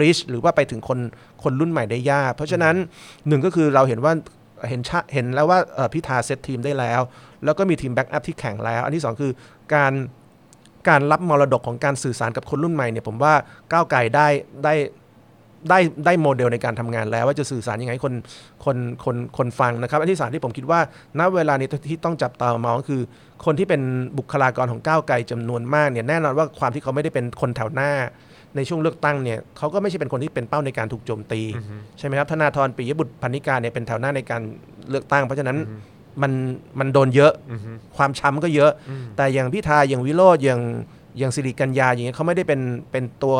[0.00, 0.98] reach หรือว่าไปถึงคน
[1.42, 2.74] คนรุ่นใหม่ได้ยาก เพราะฉะนั้น
[3.28, 4.12] หนึ่งก็คือเราเห็นว่า
[4.68, 7.00] เห็นชะเห็นแล้วว่าเอ่อพิธาเซตทีมได้แล้ว
[7.44, 9.32] แล้วก็มีทีม backup ที่แข็งแล้ว อันที่สองคือ
[9.74, 9.92] การ
[10.88, 13.34] การรับมรดกของการสื่อสารกับคนรุ่นใหม่เนี่ยผมว่า
[13.72, 14.26] ก้าวไกลได้
[14.64, 14.74] ได้
[15.70, 18.14] ได้ได้โมเดลในการทำงานแล้ว ว่าจะสื่อสารยังไงคน
[18.64, 20.80] คนคนคนฟังนะครับ อันที่สามที่ผมคิดว่า
[21.18, 23.00] ณเวลานี้ที่ต้องจับตามองคือ
[23.44, 23.82] คนที่เป็น
[24.18, 27.90] บุคลากรของก้าวไกลจำนวนมากเนี่ยแน่นอนว่าความที่เขาไม่ได้เป็นคนแถวหน้า
[28.58, 31.40] ในช่วงเลือกตั้งเนี่ยเขาก็ไม่ใช่เป็นคนที่เป็นเป้าในการถูกโจมตี
[31.98, 34.42] ใช่ไหมครับธนาธรปิยบุตรพันนิกาเนี่ยเป็นแถวหน้าในการ
[34.90, 35.58] เลือกตั้ง เพราะฉะนั้น
[36.22, 36.32] มัน
[36.78, 37.32] มันโดนเยอะ
[37.96, 38.72] ความช้ำก็เยอะ
[39.16, 40.60] แต่อย่างพิธาอย่างวิโรจน์อย่าง
[41.18, 42.60] อย่างสิริกัญญาอย่างเงี้ยเขาไม่ได้เป็น
[42.92, 43.36] เป็นตัว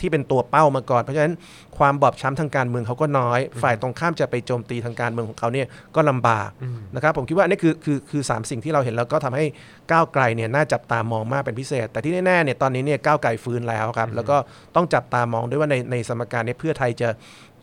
[0.00, 1.34] ที่เป็นตัวเป้ามาก่อน เพราะฉะนั้น
[1.78, 6.50] ความบอบช้ำทางการเมืองเขาก็น้อย ฝ่ายตรงข้ามจะไปโจมตีทางการเมืองของเขาเนี่ยก็ลำบาก
[6.94, 9.44] นะครับผมคิดว่าอันนี่คือคือคือสามสิ่งที่เราเห็นแล้วก็ทำให้
[9.90, 14.36] ก้าวไกลเนี่ยน่าจับตามองมากเป็นพิเศษ แต่ที่แน่ๆเนี่ยตอนนี้เนี่ยก้าวไกลฟื้นแล้วครับแล้วก็
[14.76, 17.08] ต้องจับตามองด้วยว่าในในสมการเนี้เพื่อไทยจะ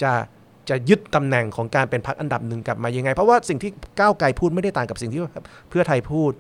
[0.04, 0.12] จะ
[0.70, 5.22] จะยึดตำแหน่งของการเป็นพรรคอันดับหนึ่งกลับมายังไง เพราะว่าสิ่งที่ก้าวไกลพูดไม่ได้ต่างกับสิ่งที่
[5.70, 6.32] เพื่อไทยพูด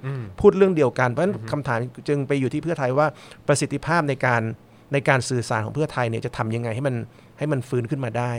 [0.41, 3.07] พูดเรื่องเดียวกัน เพราะฉะนั้นคำถามจึงไปอยู่ที่เพื่อไทยว่า
[3.47, 4.41] ประสิทธิภาพในการ
[4.93, 6.95] ในการสื่อสารของเพื่อไทยเนี่ยจะทำยังไงให้มัน
[7.37, 8.31] ให้มันฟื้นขึ้นมาได้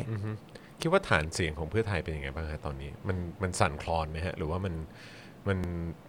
[0.81, 4.75] คิดว่าฐานเสียงของเพื่อไทยเป็นยังไงบ้างฮะตอนนี้ มันมันสั่นคลอนไหมฮะ หรือว่ามัน
[5.49, 5.59] มัน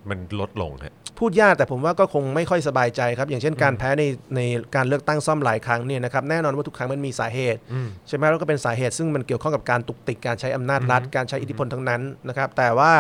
[0.10, 4.04] มันลดลงฮะ พูดยากแต่ผมว่าก็คงไม่ค่อยสบายใจครับ อย่างเช่นการแพ้ใน
[4.36, 4.42] ใน
[4.76, 7.60] การเลือกตั้งซ่อมหลายครั้งเนี่ยนะครับแน่นอนว่าทุกครั้งมันมีสาเหตุ
[8.08, 12.92] ใช่ไหมแล้วก็เป็นสาเหตุซึ่งมันเกี่ยวข้องกับการตุกติกการใช้อำนาจรัฐการใช้อิทธิพลทั้งนั้นนะครับแต่ว่า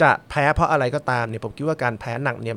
[0.00, 2.56] จะแพ้เพราะอะไรก็ตามเนี่ยผมคิดว่าการแพ้หนักเนี่ย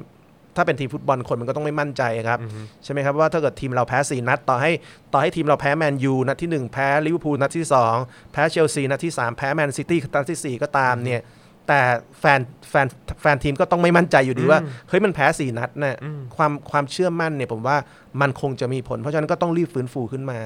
[0.57, 2.39] ถ้าเป็นทีมฟุตบอลคนมันก็ต้องไม่มั่นใจครับ
[2.83, 4.71] ใช่ไหมครับว่าถ้าเกิดทีมเราแพ้ 4 นัด ต่อให้
[5.13, 7.65] ต่อให้ทีมเราแพ้แมนยูนัดที่ 1 แพ้ลิเวอร์พูลนัดที่
[7.99, 11.19] 2 แพ้เชลซีนัดที่ 3 แพ้แมนซิตี้นัดที่ 4 ก็ตามเนี่ย
[11.67, 11.81] แต่
[12.19, 12.87] แฟนแฟน
[13.21, 15.95] แฟนทีมก็ต้องไม่มั่นใจอยู่ดีว่าเฮ้ยมันแพ้สี่นัดเนี่ย
[16.35, 17.77] ความความเชื่อมั่นเนี่ยผมว่า
[18.21, 20.39] มันคงจะมีผล เพราะฉะนั้นก็ต้องรีบฟื้นฟูขึ้นมา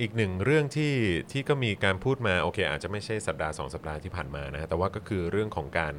[0.00, 0.92] อีกหนึ่งเรื่องที่
[1.30, 5.94] ที่ก็มีการพูดมาโอเค อาจจะไม่ใช่สัปดาห์สองสัปดาห์ที่ผ่านมานะฮะแต่ว่าก็คือเรื่องของการ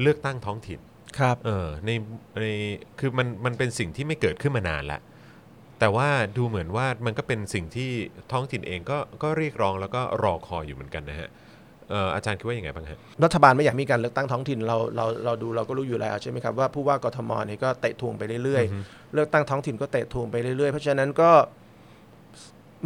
[0.00, 0.80] เลือกตั้งท้องถิ่น
[1.18, 1.90] ครับเออใน
[2.40, 2.46] ใน
[2.98, 5.00] คือมันมันเป็นสิ่งที่ไม่เกิดขึ้นมานานละ
[5.80, 7.90] แต่ว่าดูเหมือนว่ามันก็เป็นสิ่งที่
[8.32, 21.30] ท้องถิ่นเองก็ก็เรียกร้องแล้วก็รอคอยอยู่เหมือนกันนะฮะเอ่ออาจารย์คิดว่าอย่างไงบ้างฮะรัฐบาลไม่อยากมีการเลือกตั้งท้องถิ่นเราเราเราดูเราก็รู้อยู่แล้วใช่ไหมครับว่าผู้ว่ากทมเนี่ยก็เตะทวงไปเรื่อยๆ เลือกตั้งท้องถิ่นก็เตะทวงไปเรื่อยๆ เพราะฉะนั้นก็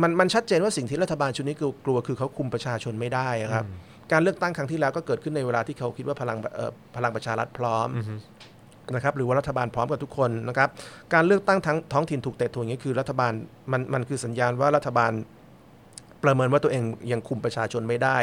[0.03, 3.65] มันมันชัดเจนว่าสิ่งที่รัฐบาลชุดนี้กลัวคือเขาคุมประชาชนไม่ได้อะครับ
[4.13, 7.89] การเลือกตั้งครั้งที่แล้วก็เกิดขึ้นในเวลาที่เขาคิดว่าพลังเอ่อพลังประชารัฐพร้อม
[8.95, 10.69] นะครับหรือว่ารัฐบาลพร้อมกับทุกคนนะครับ
[11.15, 13.33] การเลือกตั้งทั้งท้องถิ่นถูกเตะทวงอย่างนี้คือรัฐบาล
[13.73, 15.13] มันมันคือสัญญาณว่ารัฐบาล
[16.25, 18.19] ประเมินว่าตัวเองยังคุมประชาชนไม่ได้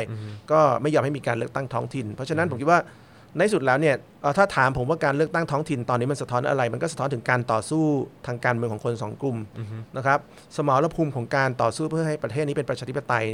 [0.52, 2.82] ก็ไม่ยอมให้มีการเลือกตั้งท้องถิ่น เพราะฉะนั้นผมคิดว่า
[3.38, 7.84] ในสุดแล้วเนี่ยเอ่อถ้าถามผมว่าการเลือกตั้งท้องถิ่นตอนนี้มันสะท้อนอะไร มันก็สะท้อนถึงการต่อสู้
[8.28, 9.38] ทางการเมืองของคนสองกลุ่ม
[9.98, 10.20] นะครับ
[10.56, 13.26] สมรภูมิของการต่อสู้เพื่อให้ประเทศนี้เป็นประชาธิปไตย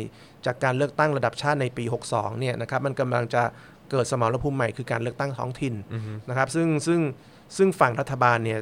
[0.45, 3.43] จากการเลือกตั้งระดับชาติในปี 62เนี่ยนะครับมันกำลังจะ
[3.91, 5.74] เกิดสมรภูมิใหม่คือการเลือกตั้งท้องถิ่น
[6.30, 7.00] นะครับซึ่งซึ่ง
[7.58, 8.60] ซึ่งฝั่งรัฐบาลเนี่ย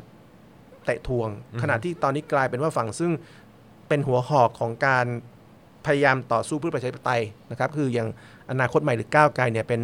[0.86, 1.30] เตะทวง
[1.62, 3.12] ขณะที่ตอนนี้กลายเป็นว่าฝั่งซึ่ง
[3.88, 5.06] เป็นหัวหอกของการ
[5.86, 8.08] พยายามต่อสู้เพื่อประชาธิปไตยนะครับคืออย่าง
[8.52, 9.82] อนาคตใหม่หรือก้าวไกลเนี่ยเป็น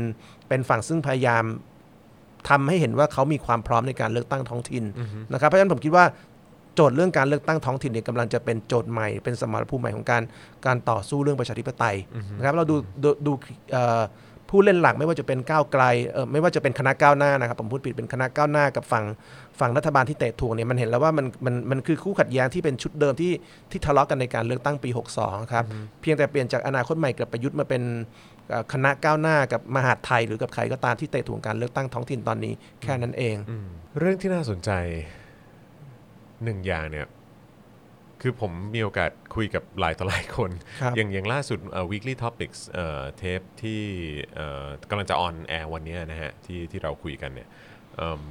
[0.47, 1.43] เป็นฝั่งซึ่งพยายาม
[2.49, 4.83] ทำให้เห็นว่าเขามีความพร้อมในการเลือกตั้งท้องถิ่น
[5.33, 6.05] นะครับเพราะฉะนั้นผมคิดว่า
[6.75, 10.21] โจทย์เรื่องการเลือกตั้งท้องถิ่นเนี่ยกำลังจะเป็นโจทย์ใหม่เป็นสมรภูมิใหม่ของการ
[10.65, 11.95] การต่อสู้เรื่องประชาธิปไตย
[12.37, 13.31] นะครับเราดูดูดู
[13.71, 14.01] เอ่อ
[14.55, 19.05] ผู้เล่นหลักไม่ว่าจะเป็นก้าวไกลเออไม่ว่าจะเป็นคณะก้าวหน้านะครับผมพูดผิดเป็นคณะก้าวหน้ากับฝั่ง
[19.59, 23.31] ฝั่งรัฐบาลที่เตะถ่วงเนี่ยมันเห็นแล้วว่ามันมันมันคือคู่ขัดแย้งที่เป็นชุดเดิมที่
[23.71, 24.89] ที่ทะเลาะกันในการเลือกตั้งปี
[25.21, 25.63] 62 ครับ
[26.01, 27.81] เพียงแต่เปลี่ยนจากอนาคตใหม่กับประยุทธ์มาเป็น
[28.49, 33.35] เอ่อคณะก้าวหน้ากับมหาดไทย หรือกับใครก็ตามที่เตะถ่วงการเลือกตั้งท้องถิ่นตอนนี้แค่นั้นเอง
[33.99, 34.71] เรื่องที่น่าสนใจ
[36.43, 37.05] หนึ่งอย่างเนี่ย
[38.27, 43.81] คือผมมีโอกาสคุยกับหลายต่อหลายคนครับอย่างอย่างล่าสุดเอ่อ weekly topics เอ่อเทปที่
[44.35, 47.47] เอ่อกำลังจะออนแอร์วันเนี้ยนะฮะที่ที่เราคุยกันเนี่ย
[47.97, 48.21] เอิ่ม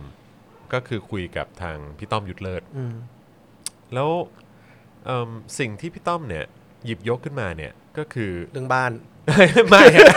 [0.72, 2.94] ก็คือคุยกับทางพี่ต้อมยุทธเลิศอืม
[3.94, 4.11] แล้ว
[5.07, 6.44] เอิ่มสิ่งที่พี่ต้อมเนี่ย
[6.85, 8.92] หยิบยกขึ้นมาเนี่ยก็คือเรื่องบ้าน
[9.68, 10.09] ไม่ฮะ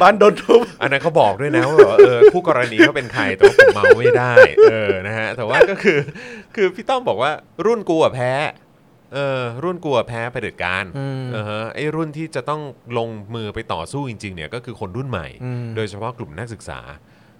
[0.00, 4.32] บ้านโดนทุบอันนั้นเขาบอกด้วยนะว่าแบบว่าเออคู่กรณีเขาเป็นใครแต่ว่าผมเมาไม่ได้
[4.70, 5.98] เออนะฮะแต่ว่าก็คือ
[6.54, 7.30] คือพี่ต้อมบอกว่า
[7.66, 8.32] รุ่นกูอะแพ้
[9.14, 12.60] เออรุ่นกูอะแพ้เผด็จการอืม เออฮะไอ้รุ่นที่จะต้อง
[12.98, 16.80] ลงมือไปต่อสู้จริง ๆ เนี่ยก็คือคนรุ่นใหม่ อืม โดยเฉพาะกลุ่มนักศึกษา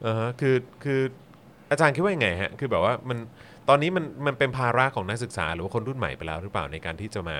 [0.02, 1.00] เออฮะคือคือ
[1.70, 3.18] อาจารย์คิดว่ายังไงฮะคือแบบว่ามัน
[3.68, 7.38] ตอนนี้มันมันเป็นภาระของนักศึกษา หรือว่าคนรุ่นใหม่ไปแล้วหรือเปล่าในการที่จะมา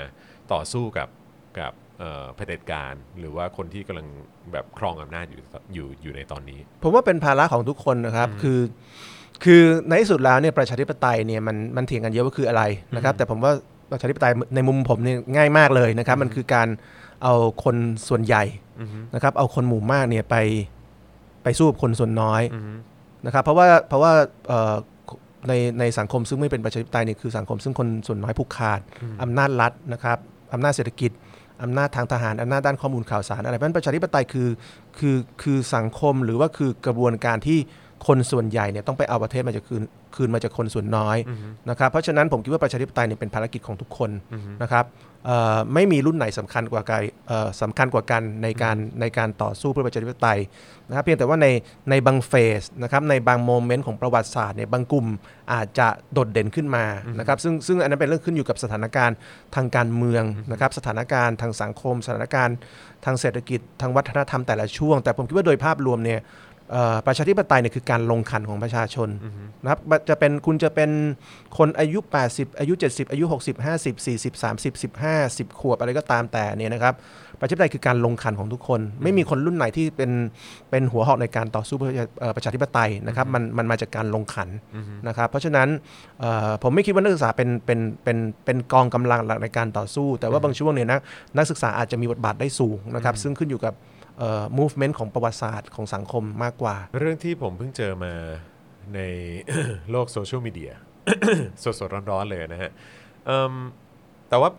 [0.52, 1.08] ต่อสู้กับ
[1.58, 4.06] กับ เอ่อเผด็จการ หรือว่าคนที่กำลัง
[4.52, 5.42] แบบครองอำนาจอยู่
[5.74, 8.58] อยู่อยู่ในตอนนี้ ผมว่าเป็นภาระของทุกคนนะครับคือ
[9.44, 12.62] คือในที่สุดแล้วเนี่ยประชาธิปไตยเนี่ยมันมันเถียงกันเยอะว่าคืออะไร
[12.96, 13.52] นะครับ แต่ผมว่า
[13.90, 16.68] ประชาธิปไตยในมุมผมเนี่ยง่ายมากเลยนะครับ มันคือการ
[17.22, 17.34] เอา
[17.64, 17.76] คน
[18.08, 18.44] ส่วนใหญ่
[19.14, 20.36] นะครับ เอาคนหมู่มากเนี่ยไป
[21.42, 22.42] ไปสู้กับคนส่วนน้อย
[23.26, 24.12] นะครับ เพราะว่าเพราะว่า
[24.48, 24.74] เอ่อ
[25.48, 28.80] ในในสังคมซึ่งไม่เป็นประชาธิปไตยเนี่ยคือสังคมซึ่งคนส่วนน้อยผูกขาด
[29.22, 30.18] อำนาจรัฐนะครับ
[30.52, 31.10] อำนาจเศรษฐกิจ
[31.62, 34.48] อำนาจทางทหารอำนาจด้านข้อมูลข่าวสารอะไรเพราะฉะนั้นประชาธิปไตยคือ
[34.98, 37.58] คือคือสังคมหรือว่าคือกระบวนการที่
[38.06, 39.82] คนส่วนใหญ่เนี่ยต้องไปเอาประเทศมาจากคืน
[40.16, 41.16] คืนมาจากคนส่วนน้อย
[41.70, 44.10] นะครับเพราะฉะนั้นผมคิดว่าประชาธิปไตยเนี่ยเป็นภารกิจของทุกคน
[44.62, 45.09] นะครับเอ่อ
[45.74, 50.40] ไม่มีรุ่นไหนสำคัญกว่ากันเอ่อสำคัญกว่ากันในการในการต่อสู้เพื่อประชาธิปไตย
[50.88, 51.46] นะครับเพียงแต่ว่าใน
[51.90, 55.06] ในบางเฟสนะครับในบางโมเมนต์ของประวัติศาสตร์เนี่ยบางกลุ่ม
[55.52, 56.84] อาจจะโดดเด่นขึ้นมา
[57.18, 59.16] นะครับซึ่งซึ่งอันนั้นเป็นเรื่องขึ้นอยู่กับสถานการณ์
[59.54, 62.56] ทางการเมืองนะครับสถานการณ์ทางสังคม สถานการณ์
[63.04, 66.49] ทางเศรษฐกิจทางวัฒนธรรมแต่ละช่วง แต่ผมคิดว่าโดยภาพรวมเนี่ยเอ่อ
[67.06, 69.08] ประชาธิปไตยเนี่ยคือการลงขันของประชาชน
[69.62, 70.90] นะครับจะเป็นคุณจะเป็น
[71.58, 71.98] คนอายุ
[72.30, 76.94] 80 อายุ 70 อายุ 60 50 40 30 15 10 ขวบอะไรก็ตามแต่เนี่ยนะครับ
[77.40, 80.10] ประชาธิปไตยคือการลงขันของทุกคน ไม่มีคนรุ่นไหนที่เป็น
[80.70, 84.48] เป็นหัวหอกในการต่อสู้เพื่อเอ่อประชาธิปไตยนะครับมันมันมาจากการลงขัน
[85.08, 85.68] นะครับเพราะฉะนั้น
[86.20, 91.00] เอ่อผมไม่คิดว่านักศึกษาเป็นเป็นเป็นเป็นกองกำลังหลักในการต่อสู้ แต่ว่าบางช่วงเนี่ยนะ
[91.36, 93.99] นักศึกษาอาจจะมีบทบาทได้สูงนะครับซึ่งขึ้นอยู่กับเอ่อ
[94.58, 98.12] movement ของประวัติศาสตร์ของสังคมมากกว่า เรื่องที่ผมเพิ่งเจอมา
[98.94, 99.00] ใน
[99.90, 100.72] โลกโซเชียลมีเดีย
[101.80, 102.70] สดๆร้อนๆเลยนะฮะ
[104.28, 104.50] แต่ว่า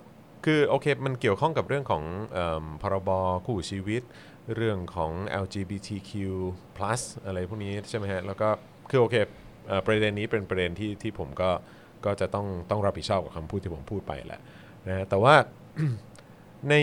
[0.45, 3.09] คือโอเคมันเกี่ยวข้องกับเรื่องของเอิ่มพรบ
[3.45, 4.01] คู่ชีวิต
[4.55, 5.11] เรื่องของ
[5.43, 6.11] LGBTQ+
[7.25, 8.49] อะไรพวกนี้ใช่ไหมฮะ แล้วก็
[8.89, 9.15] คือโอเค
[9.67, 11.49] เประเด็นนี้เป็นประเด็นที่ที่ผมก็
[12.05, 14.41] ก็จะต้องต้องรับผิดชอบกับคำพูดที่ผมพูดไปแหละ
[14.87, 15.35] นะแต่ว่า
[16.69, 16.75] ใน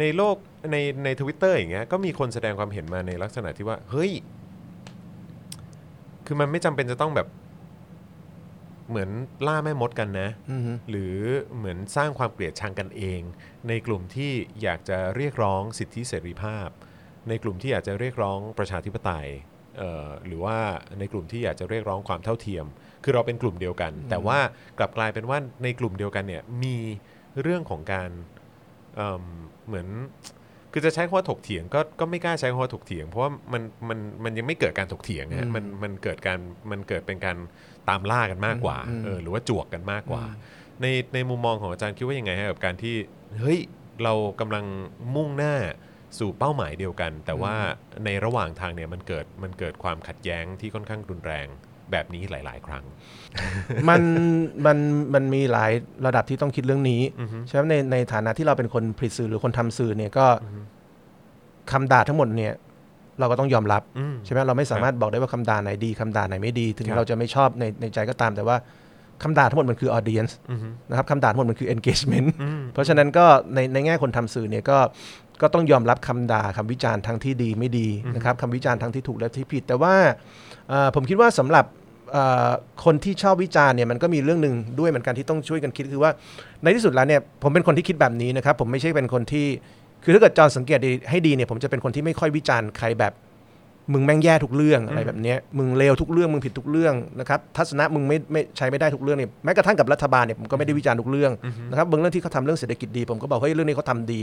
[0.00, 0.36] ในโลก
[0.72, 4.12] ในในทวิตเตอร์อย่างเงี้ยก็มีคนแสดงความเห็นมาในลักษณะที่ว่า เฮ้ย
[6.26, 7.28] คือมันไม่จำเป็นจะต้องแบบ
[8.88, 9.10] เหมือน
[9.46, 11.16] ล่าแม่มดกันนะ อือฮึ หรือ
[11.56, 13.20] เหมือนสร้างความเกลียดชังกันเอง
[13.68, 16.68] ในกลุ่มที่อยากจะเรียกร้องสิทธิเสรีภาพ
[17.28, 19.28] ในกลุ่มที่อยากจะเรียกร้องประชาธิปไตย
[19.78, 20.58] เอ่อหรือว่า
[20.98, 22.66] ในกลุ่มที่อยากจะเรียกร้องความเท่าเทียม
[23.04, 24.38] คือเราเป็นกลุ่มเดียวกัน แต่ว่า
[24.78, 26.76] กลับกลายเป็นว่าในกลุ่มเดียวกันเนี่ยมี
[27.42, 28.10] เรื่องของการ
[28.96, 29.24] เอิ่ม
[29.68, 29.88] เหมือน
[30.72, 36.38] คือจะใช้คำว่าถกเถียงก็ก็ไม่กล้าใช้คำว่าถกเถียง เพราะว่ามันมันมันยังไม่เกิดการถกเถียงฮะมันมันเกิดการ
[36.70, 37.36] มันเกิดเป็นการ
[37.88, 40.22] ตามล่ากันมากกว่าเออหรือว่าจวกกันมากกว่า
[40.82, 42.94] ในในมุมมองของอาจารย์คิดว่ายังไงฮะกับการที่
[43.40, 43.58] เฮ้ย
[44.02, 44.64] เรากำลัง
[45.14, 45.54] มุ่งหน้า
[46.18, 47.54] สู่เป้าหมายเดียวกัน แต่ว่า
[48.04, 51.46] ในระหว่างทางเนี่ยมันเกิดมันเกิดความขัดแย้งที่ค่อนข้างรุนแรง
[51.92, 52.84] แบบนี้หลาย ๆ ครั้ง
[53.88, 54.02] มัน
[54.66, 54.78] มัน
[55.14, 55.72] มันมีหลาย
[56.06, 57.00] ระดับที่ต้องคิดเรื่องนี้
[57.48, 60.26] ใช่ไหมในในฐานะที่เราเป็นคนผลิตสื่อหรือคนทำสื่อเนี่ยก็
[61.70, 62.54] คำด่าทั้งหมดเนี่ย
[63.20, 68.56] เราก็ต้องยอมรับอืมใช่ไหมเราไม่สามารถบอกได้ว่าคำด่าไหนดีคำด่าไหนไม่ดี ถึงครับเราจะไม่ชอบในในใจก็ตามแต่ว่า
[69.22, 74.78] คำด่าทั้งหมดมันคือ audience อือฮึนะครับคำด่าทั้งหมดมันคือ engagement อืมเพราะฉะนั้นก็ในในแง่คนทำสื่อเนี่ยก็
[75.42, 79.94] ก็ต้องยอมรับคำด่าคำวิจารณ์ทั้งที่ดีไม่ดีนะครับคำวิจารณ์ทั้งที่ถูกและที่ผิด แต่ว่า
[80.68, 81.77] เอ่อผมคิดว่าสำหรับเอ่อ
[82.84, 86.12] คนที่ชอบวิจารณ์เนี่ยมันก็มีเรื่องหนึ่งด้วยเหมือนกันที่ต้องช่วยกันคิดคือว่า
[86.62, 89.46] ในที่สุดแล้วเนี่ยผมเป็นคนที่คิดแบบนี้นะครับผมไม่ใช่เป็นคนที่
[90.04, 93.12] คือถ้าเกิดจอสังเกตดีให้ดีเนี่ยผมจะเป็นคนที่ไม่ค่อยวิจารณ์ใครแบบ
[93.92, 101.32] มึงแม่งแย่ทุกเรื่องอะไรแบบเนี้ยมึงเลวทุกเรื่องมึงผิดทุกเรื่องนะครับทัศนะมึงไม่ไม่ใช้ไม่ได้ทุกเรื่องเนี่ยแม้กระทั่งกับรัฐบาลเนี่ยผมก็ไม่ได้วิจารณ์ทุกเรื่อง
[101.70, 104.22] นะครับบางเรื่องที่เขาทำเรื่องเศรษฐกิจดี ผมก็บอกเฮ้ยเรื่องนี้เขาทำดี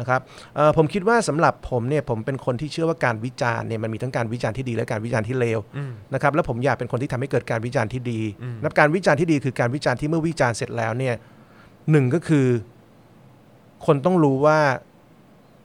[0.00, 0.20] นะครับ
[0.56, 5.58] เอ่อผมคิดว่าสำหรับผมเนี่ยผมเป็นคนที่เชื่อว่าการวิจารณ์เนี่ยมันมีทั้งการวิจารณ์ที่ดีและการวิจารณ์ที่เลว
[6.14, 8.20] นะครับแล้วผมอยากเป็นคนที่ทำให้เกิดการวิจารณ์ที่ดี
[8.64, 11.14] นับการวิจารณ์ที่ดีคือการวิจารณ์ที่เมื่อวิจารณ์เสร็จแล้วเนี่ย
[11.90, 12.46] หนึ่งก็คือ
[13.86, 14.58] คนต้องรู้ว่า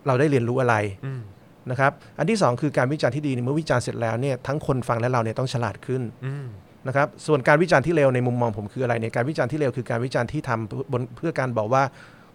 [0.07, 0.75] เราได้เรียนรู้อะไร
[1.05, 1.21] อืม
[1.69, 6.45] นะครับอันที่สองคือการวิจารณ์ที่ดีเนี่ยเมื่อวิจารณ์เสร็จแล้วเนี่ยทั้งคนฟังและเราเนี่ยต้องฉลาดขึ้นอืม
[6.87, 11.83] นะครับส่วนการวิจารณ์ที่เลวในมุมมองผมคืออะไรเนี่ยการวิจารณ์ที่เลวคือการวิจารณ์ที่ทำบนเพื่อการบอกว่า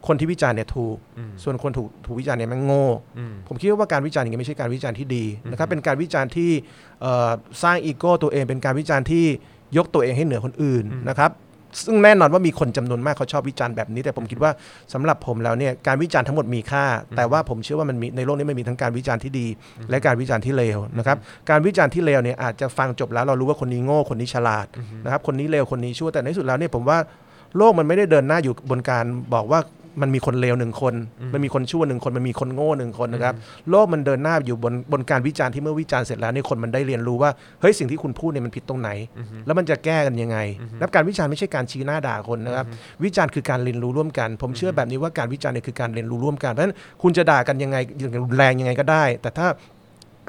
[0.06, 0.96] คนที่วิจารณ์เนี่ยถูก
[1.44, 2.86] ส่วนคนถูกถูกวิจารณ์เนี่ยแมันโง่
[3.18, 6.50] อืมผมคิดว่าการวิจารณ์อย่างนี้ไม่ใช่การวิจารณ์ที่ดีนะครับ เป็นการวิจารณ์ที่
[7.00, 7.30] เอ่อ
[7.62, 9.24] สร้างอีโก้ตัวเอง เป็นการวิจารณ์ที่
[9.76, 11.30] ยกตัวเองให้เหนือคนอื่นนะครับ
[11.84, 14.50] ซึ่งแน่นอนว่ามีคนจำนวนมากเขาชอบวิจารณ์แบบนี้ แต่ผมคิดว่า
[14.92, 16.84] สำหรับผมแล้วเนี่ยการวิจารณ์ทั้งหมดมีค่า
[17.16, 19.46] แต่ว่าผมเชื่อว่ามันมีในโลกนี้มันมีทั้งการวิจารณ์ที่ดี
[19.90, 21.16] และการวิจารณ์ที่เลวนะครับ
[21.50, 24.66] การวิจารณ์ที่เลวเนี่ยอาจจะฟังจบแล้วเรารู้ว่าคนนี้โง่คนนี้ฉลาด
[25.04, 26.98] นะครับคนนี้เลวคนนี้ชั่วแต่ในที่สุดแล้วเนี่ยผมว่า
[27.56, 29.60] โลกมันไม่ได้เดินหน้าอยู่บนการบอกว่า
[30.02, 30.94] มันมีคนเลวหนึ่งคน
[31.32, 33.34] มันมีคนชั่วหนึ่งคน มันมีคนโง่หนึ่งคนนะครับ
[33.70, 37.30] โลกมันเดินหน้าอยู่บนบนการวิจารณ์ที่เมื่อวิจารณ์เสร็จแล้วเนี่ยคนมันได้เรียนรู้ว่า
[37.60, 38.90] เฮ้ยสิ่งที่คุณพูดเนี่ยมันผิดตรงไหน
[39.46, 40.38] แล้วมันจะแก้กันยังไง
[40.80, 42.66] นับการวิจารณ์ไม่ใช่การชี้หน้าด่าคนนะครับ
[43.04, 49.46] วิจารณ์คือการเรียนรู้ร่วมกัน ผมเชื่อแบบนี้ว่าการวิจารณ์เนี่ยคือการเรียนรู้ร่วมกัน เพราะฉะนั้นคุณจะด่ากันยังไงอย่างรุนแรงยังไงก็ได้ แต่ถ้า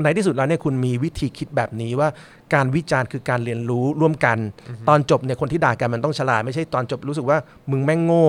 [0.03, 2.10] ในที่สุดแล้วเนี่ยคุณมีวิธีคิดแบบนี้ว่า
[2.53, 4.38] การวิจารณ์คือการเรียนรู้ร่วมกัน
[4.89, 7.38] ตอนจบเนี่ยคนที่ด่ากันมันต้องฉลาดไม่ใช่ตอนจบรู้สึกว่า
[7.71, 8.27] มึงแม่งโง่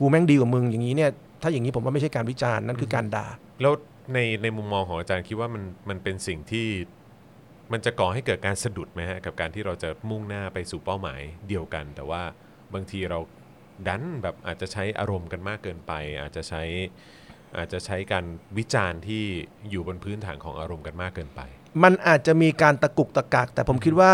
[0.00, 1.10] กูแม่งดีกว่ามึงอย่างนี้เนี่ย
[1.42, 3.26] ถ้าอย่างนี้ผมว่าไม่ใช่การวิจารณ์นั่นคือการด่า
[3.62, 3.72] แล้ว
[4.12, 6.68] ในในมุมมองของอาจารย์คิดว่ามันมันเป็นสิ่งที่
[7.72, 12.22] มันจะก่อให้เกิดการสะดุดไหมฮะกับการที่เราจะมุ่งหน้าไปสู่เป้าหมายเดียวกัน แต่ว่า
[12.74, 13.18] บางทีเรา
[13.88, 16.62] ดันแบบอาจจะใช้อารมณ์กันมากเกินไป อาจจะใช้
[17.56, 18.24] อาจจะใช้การ
[18.58, 19.22] วิจารณ์ที่
[19.70, 21.40] อยู่บนพื้นฐานของอารมณ์กันมากเกินไป
[21.82, 24.12] มันอาจจะมีการตะกุกตะกัก แต่ผมคิดว่า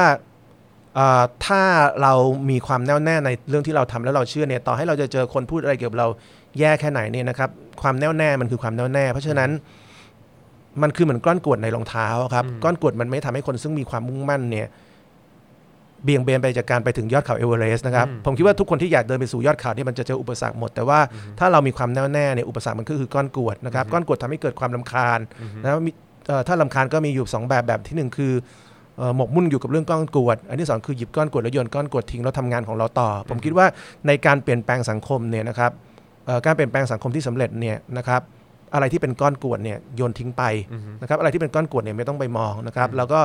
[0.95, 1.62] เอ่อถ้า
[2.03, 2.14] เรา
[2.51, 6.09] มีความแน่วแน่ในเรื่องที่เราทำแล้วเราเชื่อเนี่ยต่อให้เราจะเจอคนพูดอะไรเกี่ยวกับเรา
[6.59, 7.51] แย่แค่ไหนเนี่ยนะครับ
[7.82, 9.51] ความแน่วแน่มันคือความแน่วแน่ เพราะฉะนั้น
[10.82, 14.66] มันคือเหมือนก้อนกรวดในรองเท้าครับก้อนกรวดมันไม่ทำให้คนซึ่งมีความมุ่งมั่นเนี่ย
[16.05, 20.99] เบี่ยงเบนไปจากการไปถึงยอดเขาเอเวอเรสต์นะครับ ผมคิดว่าทุกคนที่อยากเดินไปสู่ยอดเขาเนี่ยมันจะเจออุปสรรคหมด แต่ว่า
[21.38, 25.18] ถ้าเรามีความแน่วแน่เนี่ยอุปสรรคมันก็คือก้อนกรวดนะครับ ก้อนกรวดทำให้เกิดความลำคาญ
[25.62, 25.90] นะมี
[26.28, 28.32] เอ่อถ้าลำคาญก็มีอยู่สองแบบแบบที่หนึ่งคือ
[28.99, 33.66] เอ่อหมกมุ่นอยู่กับเรื่องก้อนกรวด อันที่สองคือหยิบก้อนกรวดแล้วโยนก้อนกรวดทิ้งแล้วทำงานของเราต่อ ผมคิดว่า
[34.07, 35.70] ในการเปลี่ยนแปลงสังคมเนี่ยนะครับ
[36.26, 38.22] เอ่อการเปลี่ยนแปลงสังคมที่สำเร็จเนี่ยนะครับ
[38.75, 40.43] อะไรที่เป็นก้อนกรวดเนี่ยโยนทิ้งไป
[41.03, 43.21] นะครับอะไรที่เป็นก้อนกรวดเนี่ยไม่ต้องไปมองนะครับแล้วก็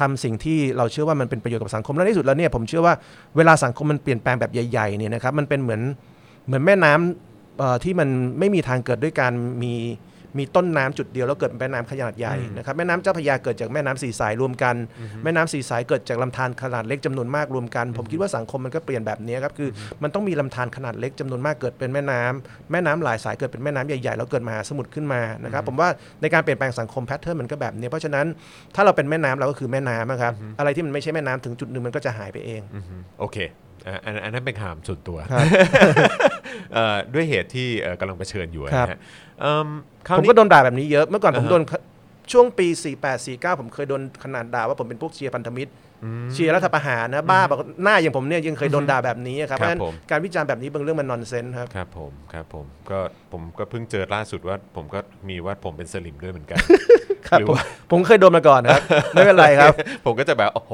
[0.00, 2.94] ทำสิ่งที่เราเชื่อว่ามันเป็นประโยชน์กับสังคมและในที่สุดแล้วเนี่ยผมเชื่อว่า
[3.36, 5.80] เวลาสังคมมันเปลี่ยนแปลงแบบใหญ่ๆเนี่ยนะครับมันเป็นเหมือน
[6.46, 9.32] เหมือนแม่น้ำเอ่อที่มันไม่มีทางเกิดด้วยการ
[9.62, 9.74] มี
[10.38, 14.76] มีต้นน้ำจุดเดียวแล้วเกิดเป็นแม่น้ำขนาดใหญ่นะครับแม่น้ำเจ้าพระยาเกิดจากแม่น้ำสีสายรวมกัน
[15.24, 19.70] แม่น้ำสีสายเกิดจากลำธารขนาดเล็กจำนวนมากรวมกัน ผมคิดว่าสังคมมันก็เปลี่ยนแบบนี้ครับคือ
[20.02, 25.88] มันต้องมีลำธารขนาดเล็กจำนวนมากเกิดเป็นแม่น้ำแม่น้ำหลายสายเกิดเป็นแม่น้ำใหญ่ๆแล้วเกิดมหาสมุทรขึ้นมานะครับผมว่า
[26.22, 28.26] ในการเปลี่ยนแปลงสังคมแพทเทิร์นมันก็แบบนี้เพราะฉะนั้น
[28.74, 32.84] ถ้าเราเป็นแม่น้ำเราก็คือแม่น้ำอะครับอะไรที่มันไม่ใช่แม่น้ำถึงจุดหนึ่งมันก็จะหายไปเองอืม
[33.20, 33.36] โอเค
[33.86, 35.46] อะอันอันนั้นเป็นข่าวส่วนตัวครับ
[36.74, 38.98] เอ่อด้วยเหตุที่เอ่อกำลังเผชิญอยู่ครับนะฮะ
[39.40, 39.68] เอิ่ม
[40.06, 41.62] คราวผมนี้ก็โดนด่าแบบนี้เยอะเมื่อก่อนผมอ่าฮะโดน
[42.32, 42.66] ช่วงปี
[43.02, 45.72] 48 49 ผมเคยโดนขนาดด่าว่าผมเป็นพวกเชียร์พันธมิตร
[46.32, 52.98] เชียร์รัฐประหารนะบ้าบอกหน้าอย่างผมเนี่ยยังเคยโดนด่าแบบนี้ครับเพราะฉะนั้นผมการวิจารณ์แบบนี้บางเรื่องมันนอนเซนส์ครับครับผมครับผมก็
[53.32, 54.98] ผมก็เพิ่งเจอล่าสุดว่าผมก็
[55.28, 56.58] มีว่าผมเป็นสลิมด้วยเหมือนกัน
[57.30, 58.80] ครับหรือผมว่าผมเคยโดนมาก่อนครับ
[59.14, 59.74] ไม่เป็นไรครับ
[60.04, 60.72] ผมก็จะแบบ โอ้โห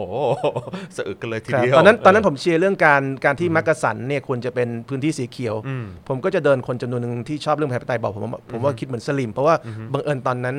[0.97, 9.55] สะอึกกันเลยทีครับเดียวตอนนั้นตอนนั้นผมเชียร์เรื่องการการที่มักกะสันเนี่ยควรจะเป็นพื้นที่สีเขียวอืมผมก็จะเดินคนจำนวนหนึ่งที่ชอบเรื่องประชาธิปไตยบอกผมว่าผมว่าคิดเหมือนสลิม เพราะว่า
[9.93, 10.57] บังเอิญตอนนั้น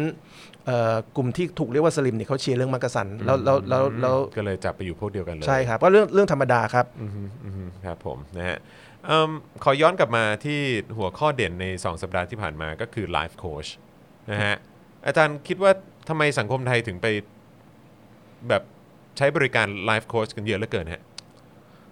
[0.65, 8.57] เอ่อกลุ่มที่ถูกเรียกว่าสลิมเนี่ยเขาเชียร์เรื่องมักกะสันแล้วแล้วแล้วแล้วก็เลยจับไปอยู่พวกเดียวกันเลยใช่ครับก็เรื่องเรื่องธรรมดาครับอืมฮึอืมฮึครับผมนะฮะ
[9.07, 9.31] เอิ่ม
[9.63, 10.59] ขอย้อนกลับมาที่
[10.97, 13.69] หัวข้อเด่นใน 2 สัปดาห์ที่ผ่านมาก็คือ Life Coach
[14.31, 14.55] นะฮะ
[15.07, 15.71] อาจารย์คิดว่า
[16.09, 17.07] ทำไมสังคมไทยถึงไป
[18.49, 18.63] แบบ
[19.17, 21.03] ใช้บริการ Life Coach กันเยอะเหลือเกินฮะ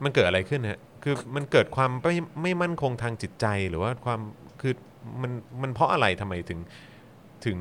[0.03, 4.19] มันเกิดอะไรขึ้นฮะ คือมันเกิดความไม่ไม่มั่นคงทางจิตใจหรือว่าความ
[4.61, 4.73] คือ
[5.21, 6.59] มันมันเพราะอะไรทำไมถึง
[7.45, 7.57] ถึง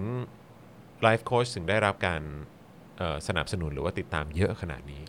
[1.06, 2.22] Life Coach ถึงได้รับการ
[2.98, 5.02] เอ่อสนับสนุนหรือว่าติดตามเยอะขนาดนี้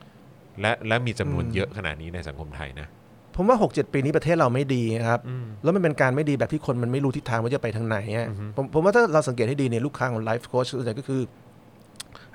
[0.61, 2.87] และและมีจำนวนเยอะขนาดนี้ในสังคมไทยนะ
[3.35, 5.19] ผมว่า 6 7 ปีนี้ประเทศเราไม่ดีครับ
[5.63, 11.21] แล้วมันเป็นการไม่ดีแบบที่คนมันไม่รู้ทิศทางว่าจะไปทางไหนอะผมผมว่าถ้าเราสังเกตให้ดีเนี่ยลูกค้าของไลฟ์โค้ชส่วนใหญ่ก็คือ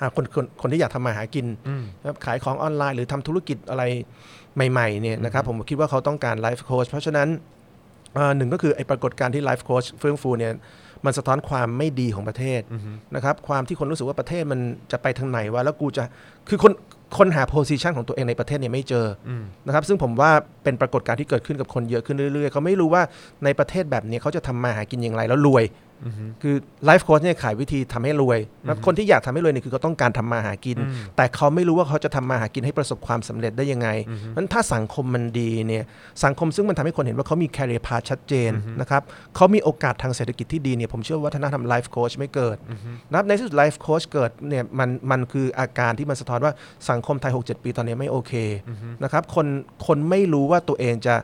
[0.01, 1.46] อ่าคนคนคนที่อยากทำมาหากิน
[2.01, 3.82] นะครับขายของออนไลน์หรือทำธุรกิจอะไร
[4.70, 7.28] ใหม่ๆเนี่ยนะครับผมคิดว่าเขาต้องการไลฟ์โค้ชเพราะฉะนั้น
[8.18, 10.53] อ่าหนึ่งก็คือไอ้ปรากฏการณ์ที่ไลฟ์โค้ชเฟื่องฟูเนี่ย
[11.05, 12.61] มันสะท้อนความไม่ดีของประเทศ
[13.14, 14.61] นะครับความที่คนรู้สึกว่าประเทศมัน
[14.92, 16.05] จะไปทางไหนวะแล้วกูจะ
[16.49, 16.72] คือคน
[17.16, 19.30] คนหา position ของตัวเองในประเทศเนี่ยไม่เจออ
[19.66, 20.30] นะครับซึ่งผมว่า
[20.64, 23.02] เป็นปรากฏการณ์ที่เกิดขึ้นกับคนเยอะขึ้นเรื่อยๆเขาไม่รู้ว่า
[23.44, 25.64] ในประเทศแบบนี้เขาจะทำมาหากินอย่างไรแล้วรวย
[26.42, 30.78] คือไลฟ์โค้ชเนี่ยขายวิธีทำให้รวยนะคนที่อยากทำให้รวยเนี่ยคือเขาต้องการทำมาหากิน
[31.16, 33.88] แต่เขาไม่รู้ว่าเขาจะทำมาหากินให้ประสบความสำเร็จได้ยังไง
[34.36, 35.84] นั้นถ้าสังคมมันดีเนี่ย
[36.24, 39.03] สังคมซึ่งมันทำให้คนเห็นว่าเขามี career path ชัดเจนนะครับ
[39.36, 42.57] เขามีโอกาสทางเศรษฐกิจที่ดีเนี่ยผมเชื่อว่าวัฒนธรรมไลฟ์โค้ชไม่เกิด
[43.11, 46.53] นะครับในที่สุดไลฟ์โค้ชเกิดเนี่ยมันมันคืออาการที่มันสะท้อนว่า
[46.90, 48.32] สังคมไทย 6-7 ปีตอนนี้ไม่โอเค
[49.03, 49.46] นะครับคน
[49.86, 51.16] คนไม่รู้ว่าตัวเองจะ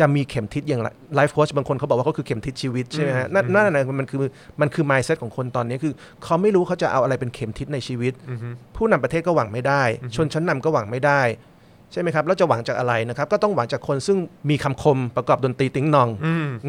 [0.00, 4.18] จะมีเข็มทิศอย่างไรไลฟ์โค้ชบางคนเขาบอกว่าเขาคือเข็มทิศชีวิตใช่ไหมฮะนั่นนั่นนะมันคือ
[4.60, 5.94] มันคือ mindset ของคนตอนนี้คือ
[6.24, 8.12] เขาไม่รู้เขาจะเอาอะไรเป็นเข็มทิศในชีวิต
[8.76, 9.82] ผู้นำประเทศก็หวังไม่ได้
[10.16, 11.22] ชนชั้นนำก็หวังไม่ได้
[11.92, 14.18] ใช่ไหมครับแล้วจะหวังจากอะไรนะครับ ก็ต้องหวังจากคนซึ่ง
[14.50, 16.08] มีคำคมประกอบดนตรีติ้งนอง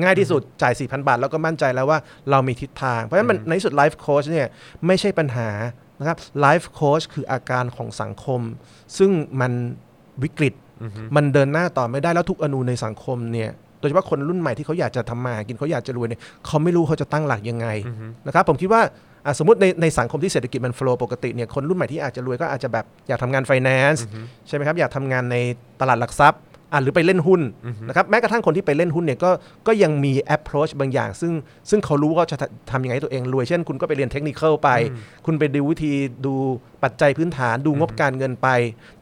[0.01, 4.47] ง่ายที่สุดจ่าย 4,000 บาท แล้วก็มั่นใจแล้วว่าเรามีทิศทาง เพราะฉะนั้นมันในที่สุดไลฟ์โค้ชเนี่ย
[4.87, 5.49] ไม่ใช่ปัญหา
[5.99, 8.41] นะครับไลฟ์โค้ชคืออาการของสังคม
[8.97, 9.11] ซึ่ง
[9.41, 9.51] มัน
[10.23, 10.53] วิกฤต
[11.15, 17.67] มันเดินหน้าต่อไม่ได้แล้วทุกอนูในสังคมเนี่ยโดยเฉพาะคนรุ่นใหม่ที่เขาอยากจะทำมาหากินเขาอยากจะรวยเนี่ยเขาไม่รู้เขาจะตั้งหลักยังไง
[18.27, 18.81] นะครับผมคิดว่า
[19.25, 24.03] อะสมมติในในสังคมที่เศรษฐกิจมันโฟล์ปกติเนี่ยคนรุ่นใหม่ที่อาจจะรวยก็อาจจะแบบอยากทำงานไฟแนนซ์
[24.47, 25.37] ใช่ไหมครับอยากทำงานใน
[25.81, 26.41] ตลาดหลักทรัพย์
[26.73, 27.41] อะหรือไปเล่นหุ้น
[27.87, 29.31] นะครับแม้กระทั่งคนที่ไปเล่นหุ้นเนี่ยก็
[29.67, 31.33] ก็ยังมี approach บางอย่าง ซึ่ง
[31.69, 32.37] ซึ่งเขารู้ว่าจะ
[32.71, 34.69] ทำยังไงให้ตัวเองรวย เช่นคุณก็ไปเรียนเทคนิคไป
[35.25, 35.93] คุณไปดูวิธี
[36.25, 36.33] ดู
[36.83, 38.47] ปัจจัยพื้นฐานดูงบการเงินไป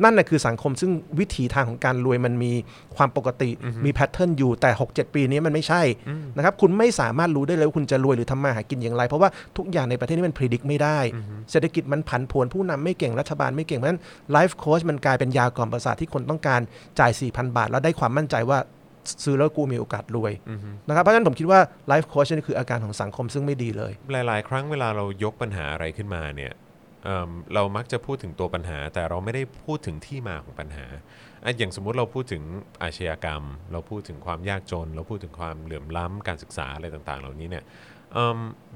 [0.03, 2.51] นั่นแหละคือสังคมซึ่งวิถีทางของการรวยมันมี
[2.95, 3.49] ความปกติ
[3.86, 5.82] มีแพทเทิร์นอยู่แต่ 6-7 ปีนี้มันไม่ใช่
[6.38, 10.99] นะครับคุณไม่สามารถรู้ได้เลยว่าคุณจะรวยหรือทำมาหากินอย่างไร เพราะว่าทุกอย่างในประเทศนี้มันพิจิตรไม่ได้
[11.51, 14.01] เศรษฐกิจมันผันผวนผู้นำไม่เก่งรัฐบาลไม่เก่งเพราะฉะนั้น
[14.32, 16.61] ไลฟ์โค้ชมันกลายเป็นยากล่อมประสาทที่คนต้องการ
[16.99, 18.59] จ่าย 4,000 บาท แล้วได้ความมั่นใจว่า
[19.23, 20.32] ซื้อแล้วกูมีโอกาสรวย
[20.88, 26.53] นะครับเพราะฉะนั้นผมคิดว่าไลฟ์โค้ชนี่คืออาการของสังคมซึ่งไม่ดีเลย หลาย ๆ ครั้งเวลาเรายกปัญหาอะไรขึ้นมาเนี่ย
[27.54, 30.86] เรามักจะพูดถึงตัวปัญหา แต่เราไม่ได้พูดถึงที่มาของปัญหา
[31.45, 32.43] อะอย่างสมมุติเราพูดถึง
[32.84, 37.64] อาชญากรรม เราพูดถึงความยากจน เราพูดถึงความเหลื่อมล้ำการศึกษาอะไรต่างๆ เหล่านี้เนี่ย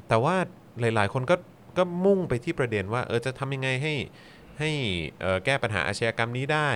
[0.07, 0.35] แต่ว่า
[0.81, 1.35] หลายๆ คนก็
[1.77, 3.93] ก็มุ่งไปที่ประเด็นว่าเออจะทำยังไงให้
[4.59, 4.71] ให้
[5.45, 6.69] แก้ปัญหาอาชญากรรมนี้ได้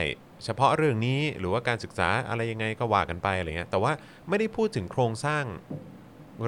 [0.44, 3.92] เฉพาะเรื่องนี้หรือว่าการศึกษาอะไรยังไงก็ว่ากันไปอะไรเงี้ยแต่ว่า
[4.30, 5.44] ไม่ได้พูดถึงโครงสร้าง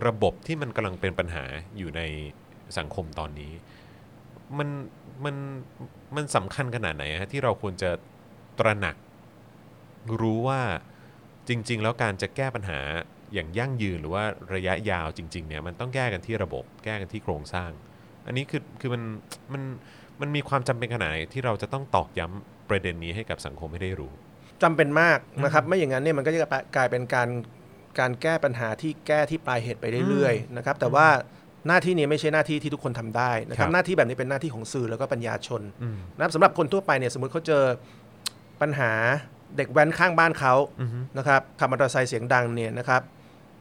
[0.08, 1.44] ระบบที่มันกำลังเป็นปัญหา
[1.78, 2.02] อยู่ใน
[2.78, 3.52] สังคมตอนนี้
[4.58, 4.70] มัน
[5.26, 5.36] มัน
[6.16, 7.92] มันสำคัญขนาดไหนฮะที่เราควรจะ
[8.60, 8.96] ตระหนัก
[10.22, 10.62] รู้ว่า
[11.48, 12.80] จริง ๆ แล้วการจะแก้ปัญหา
[13.34, 14.24] อย่างยั่งยืนหรือว่า
[14.56, 17.70] ระยะยาวจริง ๆ เนี่ยมันต้องแก้กันที่ระบบ แก้กันที่โครงสร้าง
[18.26, 19.04] อันนี้คือคือมัน
[19.54, 19.64] มัน
[20.22, 24.12] มันมีความจำเป็นขนาดไหนที่เราจะต้องตอกย้ำประเด็นนี้ให้กับสังคมให้ได้รู้
[24.64, 26.40] จำเป็นมากนะครับ ไม่อย่างนั้นเนี่ยมันก็จะ
[26.76, 27.30] กลายเป็นการ
[28.00, 31.08] การแก้ปัญหาที่แก้ที่ปลายเหตุไปเรื่อยๆนะครับ แต่ว่า
[31.70, 37.64] หน้าที่นี้ไม่ใช่หน้าที่ที่ทุกคนทำได้นะครัครับบหน้าที่แบบนี้เป็นหน้าที่ของสื่อแล้วก็ปัญญาชนอืมนะครับสำหรับคนทั่วไปเนี่ยสมมติเขาเจอ
[38.62, 38.92] ปัญหา
[39.58, 43.02] เด็กแว้นข้างบ้านเขาอือฮึนะครับขับมอเตอร์ไซค์เสียงดังเนี่ยนะครับ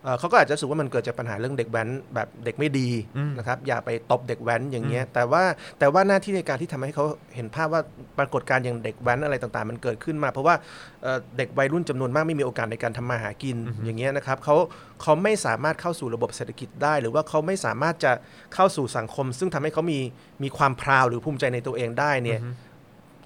[0.08, 5.42] เอ่อเขาก็อาจจะรู้สึกว่ามันเกิดจากปัญหาเรื่องเด็กแว้นแบบเด็กไม่ดีอืมนะครับอย่าไปตบเด็กแว้นอย่างเงี้ยแต่ว่า
[5.78, 7.04] แต่ว่าหน้าที่ในการที่ทำให้เขา
[7.34, 7.82] เห็นภาพว่า
[8.18, 10.54] ปรากฏการณ์อย่างเด็กแว้นอะไรต่างๆ มันเกิดขึ้นมา เพราะว่า
[11.02, 14.56] เอ่อเด็กวัยรุ่นจำนวนมากไม่มีโอกาสในการทำมาหากินอย่างเงี้ยนะครับเขา
[15.02, 18.12] เขาไม่สามารถเข้าสู่ระบบเศรษฐกิจได้ หรือว่าเขาไม่สามารถจะ
[18.54, 19.98] เข้าสู่สังคม ซึ่งทำให้เขามี
[20.42, 22.40] มีความพราวหรือภูมิใจในตัวเองได้เนี่ย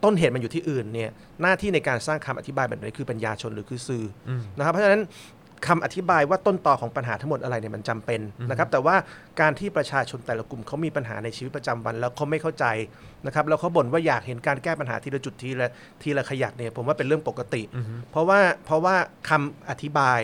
[0.04, 1.10] ต้นเหตุมันอยู่ที่อื่นเนี่ย
[1.42, 5.02] หน้าที่ในการสร้างคำอธิบายแบบนี้คือปัญญาชนหรือคือสื่ออมนะครับเพราะฉะนั้น
[5.66, 8.96] คำอธิบายว่าต้นต่อของปัญหาทั้งหมดอะไรเนี่ยมันจำเป็นนะครับ แต่ว่า
[9.40, 12.66] การที่ประชาชนแต่ละกลุ่มเขามีปัญหาในชีวิตประจำวัน แล้วเขาไม่เข้าใจ
[13.26, 15.68] นะครับ แล้วเขาบ่นว่าอยากเห็นการแก้ปัญหาทีละจุดทีละ
[16.02, 17.62] ทีละขยักเนี่ยผมว่าเป็นเรื่องปกติ
[18.10, 18.94] เพราะว่าเพราะว่า
[19.28, 20.20] คำอธิบาย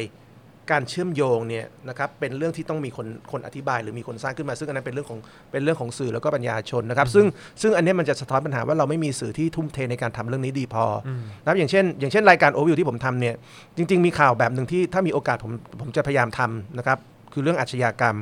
[0.73, 5.19] การเชื่อมโยงเนี่ยนะครับเป็นเรื่องที่ต้องมีคนคนอธิบาย หรือมีคนสร้างขึ้นมาซึ่งอันนั้นเป็นเรื่องของ
[5.53, 7.27] เป็นเรื่องของสื่อแล้วก็ปัญญาชนนะครับซึ่ง
[7.63, 11.09] ซึ่งอันเนี้ยมันจะสะท้อนปัญหาว่าเราไม่มีสื่อที่ทุ่มเทในการทำเรื่องนี้ดีพออ
[11.43, 13.35] นะครับอย่างเช่น อย่างเช่นรายการโอวิวที่ผมทำเนี่ย
[13.77, 16.99] จริง ๆ มีข่าวแบบหนึ่งที่ถ้ามีโอกาสผมผมจะพยายามทำนะครับ
[17.35, 18.17] คือเรื่องอาชญากรรม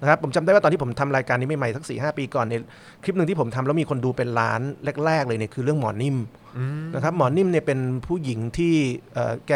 [0.00, 2.62] นะครับผมจำได้ว่าตอนที่ผมทำรายการนี้ใหม่ๆสักสี่หปีก่อนเนี่ย
[3.02, 4.60] คลิปหนึ่งที่ผมทำแล้วมีคนดูเป็นล้าน
[5.06, 6.16] แรก ๆ เลยเนี่ยคือเรื่องหมอนิ่ม
[6.94, 8.74] นะครับหมอนิ่มเนี่ยเป็นผู้หญิงที่
[9.14, 9.52] เอ่อแก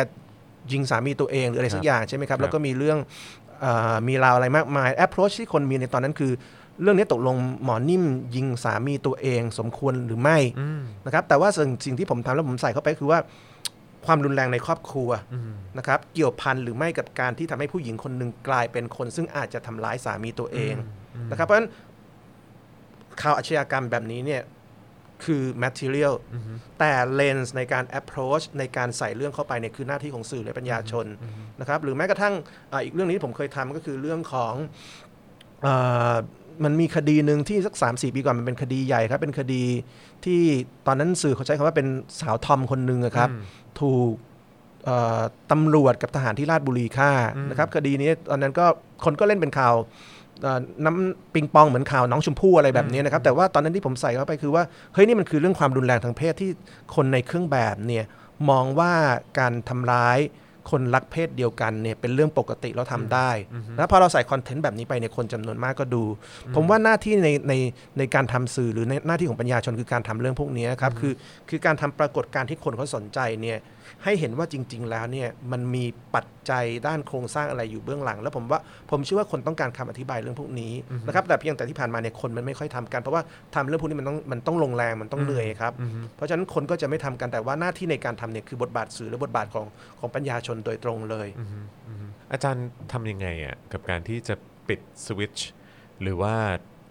[0.72, 2.98] ยิงสามีตัวเองหรืออะไรสักอย่างใช่ไหมครับ แล้วก็มีเรื่อง
[3.60, 6.32] เออมีราวอะไรมากมาย approach ที่คนมีในตอนนั้นคือ
[6.82, 8.04] เรื่องนี้ตกลงหมอนิ่ม
[8.34, 10.38] ยิงสามีตัวเองสมควรหรือไม่
[11.06, 13.18] นะครับแต่ว่าสิ่งสิ่งที่ผมทำแล้วผมใส่เข้าไปคือว่า
[14.06, 15.10] ความรุนแรงในครอบครัว
[15.78, 20.74] นะครับเกี่ยวพันหรือไม่กับการที่ทำให้ผู้หญิงคนหนึ่งกลายเป็นคน ซึ่งอาจจะทำร้ายสามีตัวเอง
[21.30, 21.68] นะครับเพราะฉะนั้น
[23.22, 24.42] ข่าวอาชญากรรมแบบนี้เนี่ย
[25.24, 26.14] คือ material
[26.78, 31.06] แต่เลนส์ในการ approach ในการใส่เรื่องเข้าไปเนี่ยคือหน้าที่ของสื่อและปัญญาชน
[31.60, 32.34] นะครับหรือแม้กระทั่ง
[32.72, 34.54] ออีกเรื่องนี้ที่ผมเคยทำก็คือเรื่องของ
[35.66, 35.68] อ
[36.64, 39.64] มันมีคดีหนึ่งที่สัก 3 4 ปีก่อนมันเป็นคดีใหญ่ครับ เป็นคดี
[40.24, 40.40] ที่
[40.86, 41.88] ตอนนั้นสื่อเขาใช้คำว่าเป็น
[42.20, 43.30] สาวทอมคนหนึ่งครับ
[43.80, 44.12] ถูก
[45.50, 47.10] ตำรวจกับทหารที่ราชบุรีฆ่า
[47.50, 48.66] นะครับ คดีนี้ตอนนั้นก็
[49.04, 49.74] คนก็เล่นเป็นข่าว
[50.84, 54.62] น้ำปิงปองเหมือนข่าวน้องชมพู่อะไรแบบนี้นะครับแต่ว่าตอนนั้นที่ผมใส่เข้าไปคือว่า
[54.94, 56.50] เฮ้ยนี่มันคือเรื่องความรุนแรงทางเพศที่
[56.94, 58.04] คนในเครื่องแบบเนี่ย
[58.50, 58.92] มองว่า
[59.38, 60.18] การทำร้าย
[60.70, 63.30] คนรักเพศเดียวกันเนี่ยเป็นเรื่องปกติเราทำได้
[63.78, 66.04] แล้วพอเราใส่คอนเทนต์แบบนี้ไปเนี่ยคนจำนวนมากก็ดู
[66.54, 67.54] ผมว่าหน้าที่ในใน
[67.98, 71.12] ในการทำสื่อหรือในหน้าที่ของปัญญาชนคือการทำเรื่องพวกนี้ครับคือ
[71.48, 73.58] คือการทำปรากฏการณ์ที่คนเขาสนใจเนี่ย
[74.04, 78.60] ให้เห็นว่าจริง ๆ แล้วเนี่ยมันมีปัจจัยด้านโครงสร้างอะไรอยู่เบื้องหลัง แล้วผมว่า
[78.90, 80.72] ผมเชื่อว่าคนต้องการคำอธิบายเรื่องพวกนี้
[81.06, 83.22] นะครับแต่เพียงแต่ที่ผ่านมาเนี่ยคนมันไม่ค่อยทำกัน เพราะว่า
[83.54, 85.72] ทำเรื่องพวกนี้มันต้องมันต้องลงแรงมันต้องเหนื่อยครับ
[86.16, 89.66] เพราะฉะนั้นคนก็จะไม่ทำกันแต่ว่าหน้าที่ในการทำเนี่ยคือบทบาทสื่อและบทบาทของ
[90.00, 91.28] ของปัญญาชนโดยตรงเลย
[92.32, 94.34] อาจารย์ทำยังไงอะกับการที่จะ
[94.68, 95.48] ปิดสวิตช์
[96.02, 96.34] หรือว่า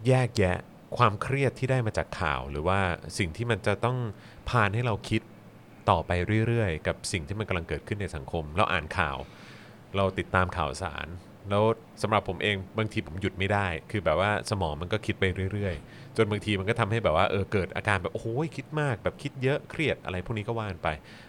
[0.07, 0.57] แยกแยะ
[0.97, 2.79] ความเครียดที่ได้มาจากข่าว หรือว่า
[3.17, 3.97] สิ่งที่มันจะต้อง
[4.49, 5.21] พานให้เราคิด
[5.89, 6.11] ต่อไป
[6.47, 9.17] เรื่อยๆ กับสิ่งที่มันกำลังเกิดขึ้นในสังคม เราอ่านข่าว
[9.95, 11.07] เราติดตามข่าวสาร
[11.49, 11.63] แล้ว
[12.01, 15.23] สำหรับผมเองบางทีผมหยุดไม่ได้ คือแบบว่าสมองมันก็คิดไป
[15.53, 20.87] เรื่อยๆ จนบางทีมันก็ทำให้แบบว่าเออเกิดอาการแบบโอ้โหคิดมากแบบคิดเยอะเครียดอะไรพวกนี้ก็ว่านไป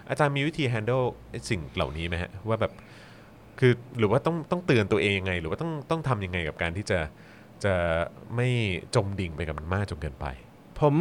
[0.09, 1.07] อาจารย์มีวิธี handle
[1.51, 2.73] สิ่งเหล่านี้ไหมฮะว่าแบบ
[3.59, 6.99] คือหรือว่าต้องต้องเตือนตัวเองยังไง หรือว่าต้องต้องทำยังไงกับการที่จะ
[7.65, 7.75] จะ
[8.37, 8.49] ไม่
[8.95, 10.27] จมดิ่งไปกับมันมากจนเกินไป
[10.81, 10.95] ผม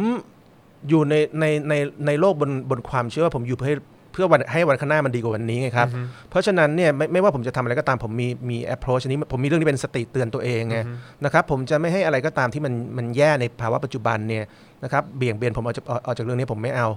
[0.88, 1.74] อยู่ในในใน
[2.06, 3.76] ในโลกบนบนความเชื่อว่าผมอยู่เพื่อ
[4.16, 5.88] พื่อวันให้วันข้างหน้ามันดีกว่าวันนี้ไงครับ
[6.30, 10.78] เพราะฉะนั้นเนี่ยไม่ไม่ว่าผมจะทำอะไรก็ตามผมมีมี approach อันนี้ผมมีเรื่องที่เป็นสติเตือนตัวเองไง
[11.24, 14.44] นะครับผมจะไม่ให้อะไรก็ตามที่มันมันแย่ในภาวะปัจจุบันเนี่ย
[14.84, 16.88] นะครับเบี่ยงเบนผมออกจากออกออกจากเรื่องนี้ผมไม่เอา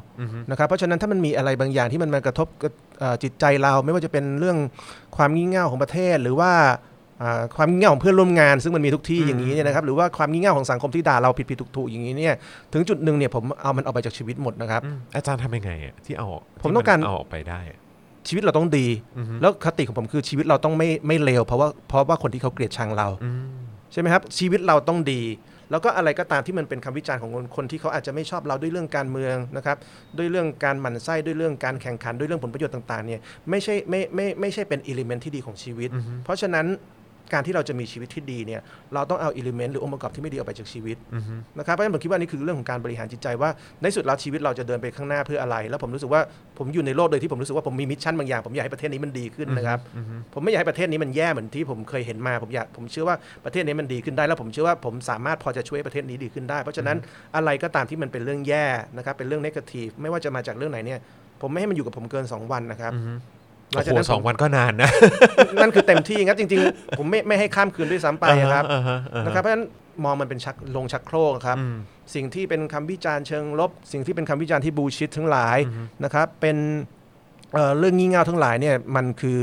[0.49, 4.57] นะครับเพราะฉะนั้นถ้ามันมีอะไรบางอย่างที่มันมากระทบกับเอ่อจิตใจเราไม่ว่าจะเป็นเรื่อง
[5.17, 6.88] ความงี่เง่าของประเทศหรือว่าอ่า
[7.57, 12.33] ความงี่เง่าของเพื่อนร่วมงาน ซึ่งมันมีทุกที่อย่างนี้เนี่ยนะครับหรือว่าความงี่เง่าของสังคมที่ด่าเราผิดๆถูกๆอย่างนี้เนี่ย
[12.73, 17.79] ถึงจุดหนึ่งเนี่ยผมเอามันออกไปจากชีวิตหมดนะครับอืมอาจารย์ทำยังไงอะที่เอาออกผมต้องการที่นเอาออกไปได้อะ
[18.27, 23.59] ชีวิตเราต้องดีอือฮึแล้วคติของผมคือชีวิตเราต้องไม่ไม่เลวเพราะว่าเพราะว่าคนที่เขาเกลียดชังเราอืม
[23.91, 25.21] ใช่ไหมครับ ชีวิตเราต้องดี
[25.71, 29.77] แล้วก็อะไรก็ตามที่มันเป็นคำวิจารณ์ของคนคนที่เขาอาจจะไม่ชอบเราด้วยเรื่องการเมืองนะครับ
[30.17, 35.89] ด้วยเรื่องการหมั่นไส้ด้วยเรื่องการแข่งขันด้วยเรื่องผลประโยชน์ต่างๆเนี่ยไม่ใช่ไม่ไม่ไม่ใช่เป็น element ที่ดีของชีวิต
[36.23, 36.65] เพราะฉะนั้น
[37.33, 38.61] การที่เราจะมีชีวิตที่ดีเนี่ย
[38.93, 43.49] เราต้องเอา element หรือองค์ประกอบที่ไม่ดีออกไปจากชีวิตอือฮึนะครับเพราะฉะนั้นผมคิดว่านี่คือเรื่องของการบริหารจิตใจว่า
[43.81, 46.21] ในสุดแล้วชีวิตเราจะเดินไปข้างหน้าเพื่ออะไร แล้วผมรู้สึกว่า
[46.57, 53.15] ผมอยู่ในโลกโดยที่ผมรู้สึกว่าผมมี mission บางอย่างผมอยากให้ประเทศนี้มันดีขึ้นนะครับอือฮึผมไม่อยากให้ประเทศนี้มันแย่เหมือนที่ผมเคยเห็นมาผมอยากผมเชื่อว่า
[53.45, 56.97] ประเทศนี้มันดีขึ้นได้ แล้วผมเชื่อว่าผมสามารถพอจะช่วยให้ประเทศนี้ดีขึ้นได้ เพราะฉะนั้น
[57.35, 58.65] อะไรก็ตามที่มันเป็นเรื่องแย่
[58.97, 60.99] นะครับเป็นเรื่องนกาทีฟไม่ว่าจะมาจากเรื่องไหนเนี่ย
[61.41, 62.93] ผมไม่ให้มันอยู่กับผมเกิน 2 วันนะครับ
[63.73, 64.89] หลัโอ้งจากโหนั้นสองวันก็นานนะ
[65.61, 69.65] นั่นคือเต็มที่ครับจริง ๆ ผมไม่ไม่ให้ข้ามคืนด้วยซ้ำไปอะครับอ่าฮะอ่าฮะนะครับเพราะฉะนั้น
[70.03, 71.75] มองมันเป็นชักลงชักโครกครับอืม
[72.15, 75.57] สิ่งที่เป็นคำวิจารณ์เชิงลบ สิ่งที่เป็นคำวิจารณ์ที่บูชิดทั้งหลาย
[76.03, 76.57] นะครับ เป็น
[77.53, 79.39] เอ่อเรื่องงี่เง่าทั้งหลายเนี่ยมันคือ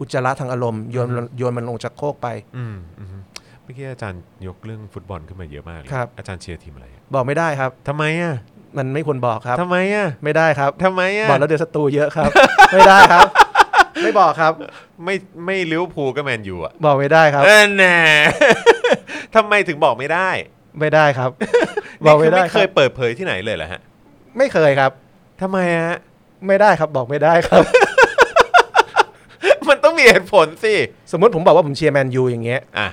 [0.00, 3.08] อุจจาระทางอารมณ์โยนโยนมันลงจากโครกไปอืมอืม
[3.62, 8.34] เมื่อกี้อาจารย์ยกเรื่องฟุตบอลขึ้นมาเยอะมากเลยครับอาจารย์เชียร์ทีมอะไรอะบอกไม่ได้ครับทำไมอะ
[8.78, 12.30] มันไม่ควรบอกครับทำไมอะไม่ได้ครับทำไมอะบอกแล้วเดี๋ยวศัตรูเยอะครับ
[12.72, 13.26] ไม่ได้ครับ
[14.02, 14.52] ไม่บอกครับ
[15.04, 15.14] ไม่
[15.46, 17.96] ไม่ลิเวอร์พูลก็แมนยูอะบอกไม่ได้ครับ เออแน่
[19.34, 20.28] ทำไมถึงบอกไม่ได้
[20.80, 21.30] ไม่ได้ครับ
[22.06, 23.80] บอกไม่ได้นี่คเครัยบเปิดเผยที่ไหนเลยเหรอฮะ
[24.36, 24.90] ไม่เคยครับ
[25.40, 25.96] ทำไมฮะ
[26.46, 27.64] ไม่ได้ครับบอกไม่ได้ครับ
[29.68, 30.74] มันต้องมีเหตุผลสิ
[31.12, 32.88] สมมติผมบอกว่าผมเชียร์แมนยูอย่างเงี้ยอะ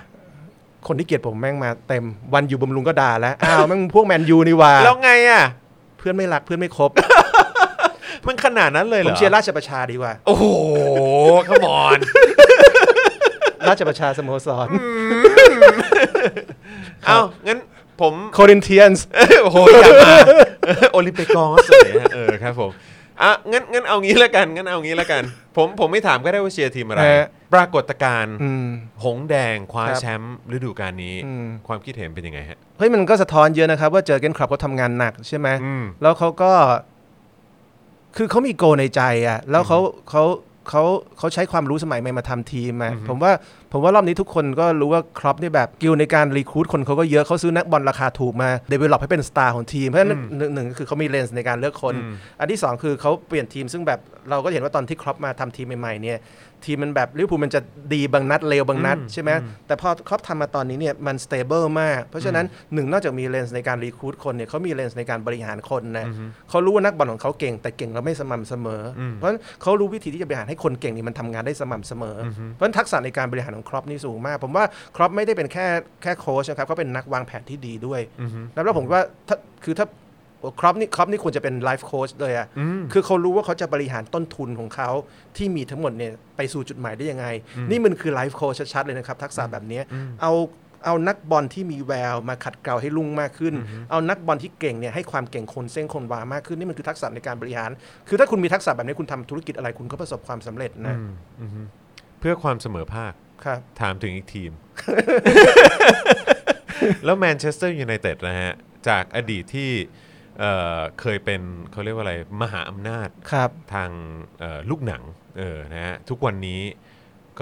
[0.88, 5.44] คนที่เกลียดผมแม่งมาเต็มวันอยู่บำรุงก็ด่าแล้วอ้าวแม่งพวกแมนยูนี่หว่าแล้วไงอะ
[5.98, 6.92] เพื่อนไม่รักเพื่อนไม่คบ
[8.28, 10.46] มันขนาดนั้นเลยเหผรอมเชียร์ราชประชาดีกว่า โอ้โห
[11.50, 12.00] ขมอน
[13.70, 14.68] ราชประชาสโมสร
[17.08, 17.60] เอ้างั้น
[18.02, 19.06] ผม โครินเทียนส์
[19.44, 20.16] โอ้โหอย่ามา
[20.94, 22.72] โอลิมเปียกอสเลยฮะเออครับผม
[23.22, 25.24] อะงั้นงั้นเอางี้แล้วกันงั้นเอางี้แล้วกัน
[25.58, 28.68] ผมผมไม่ถามก็ได้ว่าเชียร์ทีมอะไร ฮะ ปรากฏการณ์อืม
[29.04, 36.52] หงส์แดงคว้าครับแชมป์ฤดูกาลนี้ อืม ความคิดเห็นเป็นยังไงฮะ เฮ้ยมันก็สะท้อนเยอะนะครับ ว่าเจอเกนคลับเขาทำงานหนักใช่ไหมอืม แล้วเขาก็
[38.16, 39.80] คือเขามี goal ในใจอะแล้วเขา
[40.10, 40.24] เขา
[40.70, 40.84] เขา
[41.18, 43.32] เขาใช้ความรู้สมัยใหม่มาทำทีมอะผมว่า
[43.72, 54.00] ผมว่ารอบนี้ทุกคนก็รู้ว่าคล็อปป์นี่แบบ skill ในการ recruit คนเขาก็เยอะเขาซื้อนักบอลราคาถูกมา develop ให้เป็นสตาร์ของทีม เพราะฉะนั้นหนึ่งหนึ่งคือเขามีเลนส์ในการเลือกคนอืมอันที่สองคือเขาเปลี่ยนทีมซึ่งแบบ
[54.30, 56.18] เราก็เห็นว่าตอนที่คล็อปป์มาทำทีมใหม่ๆเนี่ย
[56.66, 57.62] ทีมมันแบบลิเวอร์พูลมันจะ
[57.94, 59.32] ดีบางนัดเลวบางนัดใช่ไหม
[59.68, 66.06] แต่พอคล็อปป์ทำมาตอนนี้เนี่ยมัน stable มาก เพราะฉะนั้นหนึ่งนอกจากมีเลนส์ในการ recruit คนเนี่ยเขามีเลนส์ในการบริหารคนนะ
[66.50, 75.66] เขารู้ว่านักบอลของเขาเก่ง แต่เก่งแล้วไม่สม่ำเสมออเพราะฉะนั้นเขารู้วิธีที่จะบริหารให้คนเก่งนี่มันทำงานได้สม่ำเสมออเพราะฉะนั้นทักษะในการบริหารของคล็อปป์นี่สูงมาก ผมว่าคล็อปป์ไม่ได้เป็นแค่
[76.02, 78.02] แค่โค้ชนะครับเขาเป็นนักวางแผนที่ดีด้วย
[78.54, 79.88] แล้วผมว่าถ้าคือถ้า
[80.60, 82.48] คล็อปป์นี่คล็อปป์นี่ควรจะเป็นไลฟ์โค้ชเลยอะ
[82.92, 84.90] คือเขารู้ว่าเขาจะบริหารต้นทุนของเขา
[85.38, 87.28] ที่มีทั้งหมดเนี่ยไปสู่จุดหมายได้ยังไง
[87.70, 89.84] นี่มันคือไลฟ์โค้ชชัดๆเลยนะครับ ทักษะแบบเนี้ย
[90.22, 90.34] เอา
[90.86, 93.54] เอานักบอลที่มีแววมาขัดเกลาให้รุ่งมากขึ้น
[93.92, 97.70] เอานักบอลที่เก่งเนี่ยให้ความเก่งคงเส้นคงวามากขึ้น นี่มันคือทักษะในการบริหาร
[98.08, 100.96] คือถ้าคุณมีทักษะแบบนี้คุณทำธุรกิจอะไรคุณก็ประสบความสำเร็จนะ
[102.20, 103.14] เพื่อความเสมอภาค
[103.46, 104.52] ครับถามถึงอีกทีม
[107.06, 108.54] แล้วแมนเชสเตอร์ยูไนเต็ดนะฮะ
[108.88, 109.72] จากอดีตที่
[110.40, 113.90] เอ่อเคยเป็นเขาเรียกว่าอะไรมหาอำนาจครับทาง
[114.40, 115.02] เอ่อลูกหนัง
[115.38, 116.62] เออนะฮะทุกวันนี้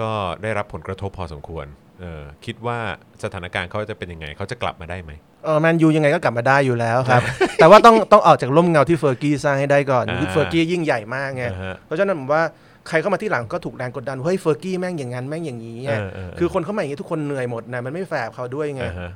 [0.00, 0.10] ก็
[0.42, 1.66] ได้รับผลกระทบพอสมควร
[2.00, 2.78] เออคิดว่า
[3.24, 5.12] สถานการณ์เขาจะเป็นยังไงเขาจะกลับมาได้ไหม
[5.44, 7.22] เออแมนยูยังไงก็กลับมาได้อยู่แล้วครับ
[7.58, 12.42] แต่ว่าต้องต้องออกจากร่มเงาที่เฟอร์กี้สร้างให้ได้ก่อนอ่าคือเฟอร์กี้ยิ่งใหญ่มากไงอ่าฮะเพราะฉะนั้นผมว่า
[12.88, 19.10] ใครเข้ามาทีหลังก็ถูกแรงกดดันเฮ้ยเฟอร์กี้แม่งอย่างนั้นแม่งอย่างนี้อะเออเออเออคือคนเข้ามาอย่างนี้ทุกคนเหนื่อยหมดนะมันไม่แฟร์กับเขาด้วยไงอ่าฮะ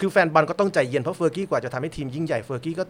[0.00, 2.84] คือแฟนบอลก็ต้องใจเย็นเพราะเฟอร์กี้กว่าจะทำให้ทีมยิ่งใหญ่เฟอร์กี้ก็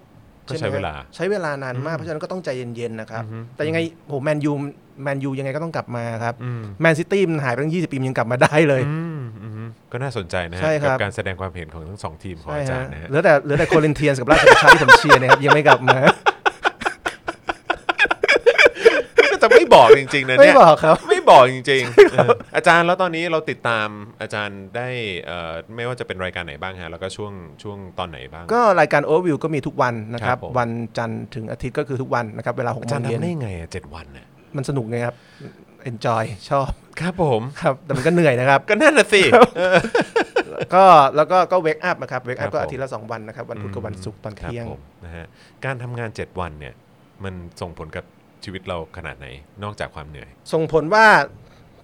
[0.49, 3.25] ก็ใช้เวลาใช้เวลานานมากเพราะฉะนั้นก็ต้องใจเย็นๆนะครับ
[3.57, 4.53] แต่ยังไงโหแมนยู
[5.03, 6.35] แมนยูยังไงก็ต้องกลับมาครับ
[6.81, 15.99] แมนซิตี้มันหายไปตั้ง 20 ปีมันยังกลับมาได้เลยอืมอืมก็น่าสนใจนะฮะใช่ครับกับการแสดงความเห็นของทั้งสองทีมของใช่อาจารย์ฮะนะฮะเหลือแต่เหลือแต่โครินเทียนส์กับราชประชาที่ผมเชียร์นะครับยังไม่กลับมา
[19.33, 23.89] ก็จะไม่ บอกจริงๆนะไม่เนี่ยบอกครับ ไม่บอกจริงๆเอออาจารย์แล้วตอนนี้เราติดตาม
[24.21, 24.89] อาจารย์ได้
[25.27, 35.15] เอ่อไม่ว่าจะเป็นรายการไหนบ้างฮะแล้วก็ช่วงช่วงตอนไหนบ้าง ก็รายการโอเวอร์วิวก็มีทุกวันนะครัครับผม วันจันทร์ถึงอาทิตย์ก็คือทุกวันนะครับเวลาหกอาโมจารงย์เย็นอาจารย์ทำได้ไงอะเจ็ดวันน่ะมันสนุกไงครับ
[35.91, 36.71] enjoy ชอบ
[37.01, 39.23] ครับผม ครับแต่มันก็เหนื่อยนะครับ ก็นั่นน่ะสิ
[40.75, 40.85] ก็
[41.17, 45.27] แล้วก็ก็เวกอัพนะครับเวกครัอับพก็ผม อาทิตย์ละสองวันนะครับวันพุธกับวันศุกร์ตอนครับเที่ยง ผมนะฮะ
[45.65, 46.75] การทำงาน 7 วันเนี่ย
[47.25, 48.05] มันส่งผลกับ
[48.45, 49.27] ชีวิตเราขนาดไหน
[49.63, 51.07] นอกจากความเหนื่อย ส่งผลว่า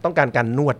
[0.04, 0.76] ต้องการการนวด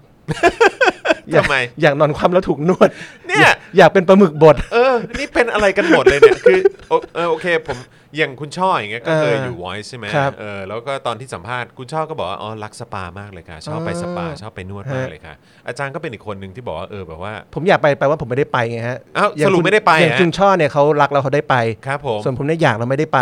[1.33, 2.89] อยากทำไมอยากนอนคว่ำแล้วถูกนวด
[3.29, 6.59] เนี่ยอากอยากเป็นปลาหมึกบด เออ นี่เป็นอะไรกันหมดเลยเนี่ย คือ
[6.89, 7.79] โอเออโอเค ผม
[8.17, 15.35] อย่างคุณช่ออย่างเงี้ยก็เคยเออออยู่ Voice ใช่ไหมครับเออแล้วก็ตอนที่สัมภาษณ์คุณช่อก็บอกว่าอ๋อรักสปามากเลยค่ะ ชอบไปสปาชอบไปนวดมากเลยค่ะ
[15.69, 21.57] อาจารย์ก็เป็นอีกคนหนึ่งที่บอกว่าเออแบบว่า ผมอยากไปไปว่าผมไม่ได้ไปไงฮะอ้าวย่งสรุปคุณไม่ได้ไปอย่างฮะคุณช่อเนี่ยเขารักแล้วเขาได้ไป
[21.87, 23.21] ครับผมส่วนผมเนี่ยอยากแล้วไม่ได้ไป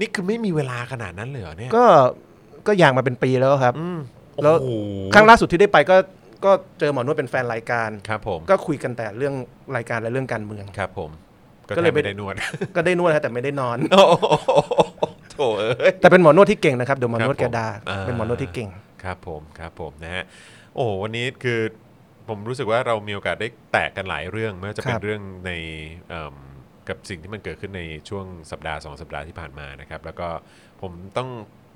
[0.00, 1.84] นี่คือไม่มีเวลาขนาดนั้นเลยเหรอเนี่ยก็
[2.66, 3.98] ก็อยากมาเป็นปีแล้วครับ อืม
[4.42, 4.70] แล้วโอ้โห
[5.14, 5.96] ครั้งล่าสุดที่ได้ไปก็
[6.44, 9.34] ก็เจอหมอนวดเป็นแฟนรายการ ครับผมก็คุยกันแต่เรื่อง
[9.76, 11.10] รายการและเรื่องการเมือง ครับผม
[11.68, 12.34] ก็ก็เลเลยยไม่ไม่ได้นวด
[12.76, 14.26] ก็ได้นวดฮะแต่ไม่ได้นอน โอ้โห
[15.32, 18.70] โถเอ้ย แต่เป็นหมอนวดที่เก่งนะครับเดี๋ยวหมอนวดครับผมแกดาอ่า เป็นหมอนวดที่เก่ง
[19.04, 20.24] ครับผมครับผมนะฮะ
[20.74, 21.60] โอ้โหวันนี้คือ
[22.28, 25.52] ผมรู้สึกว่าเรามีโอกาสได้แตะกันหลายเรื่องไม่ว่าจะเป็นครับเรื่องใน
[26.08, 26.34] เอิ่ม
[26.88, 30.28] กับสิ่งที่มันเกิดขึ้นในช่วงสัปดาห์สองสัปดาห์ที่ผ่านมานะครับ แล้วก็
[30.82, 31.28] ผมต้อง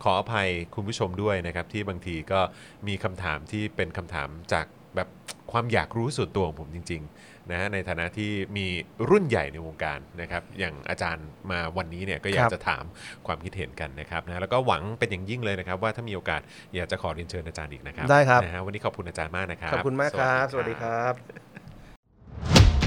[0.04, 2.40] ขออภัยคุณผู้ชมด้วยนะครับ ที่บางทีก็
[2.88, 5.08] มีคำถามที่เป็นคำถามจากแบบ
[5.52, 8.66] ความอยากรู้ส่วนตัวของผมจริงๆนะฮะในฐานะที่มี
[9.10, 12.84] รุ่นใหญ่ในวงการนะครับอย่างอาจารย์มาวันนี้เนี่ยก็อยากครับจะถาม
[13.26, 16.40] ความคิดเห็นกันนะครับนะแล้วก็หวังเป็นอย่างยิ่งเลยนะครับ ว่าถ้ามีโอกาส
[16.76, 22.79] อยากจะขอเรียนเชิญอาจารย์อีกนะครับได้ครับนะฮะวันนี้ขอบคุณอาจารย์มากนะครับขอบคุณมากครับ สวัสดีครับ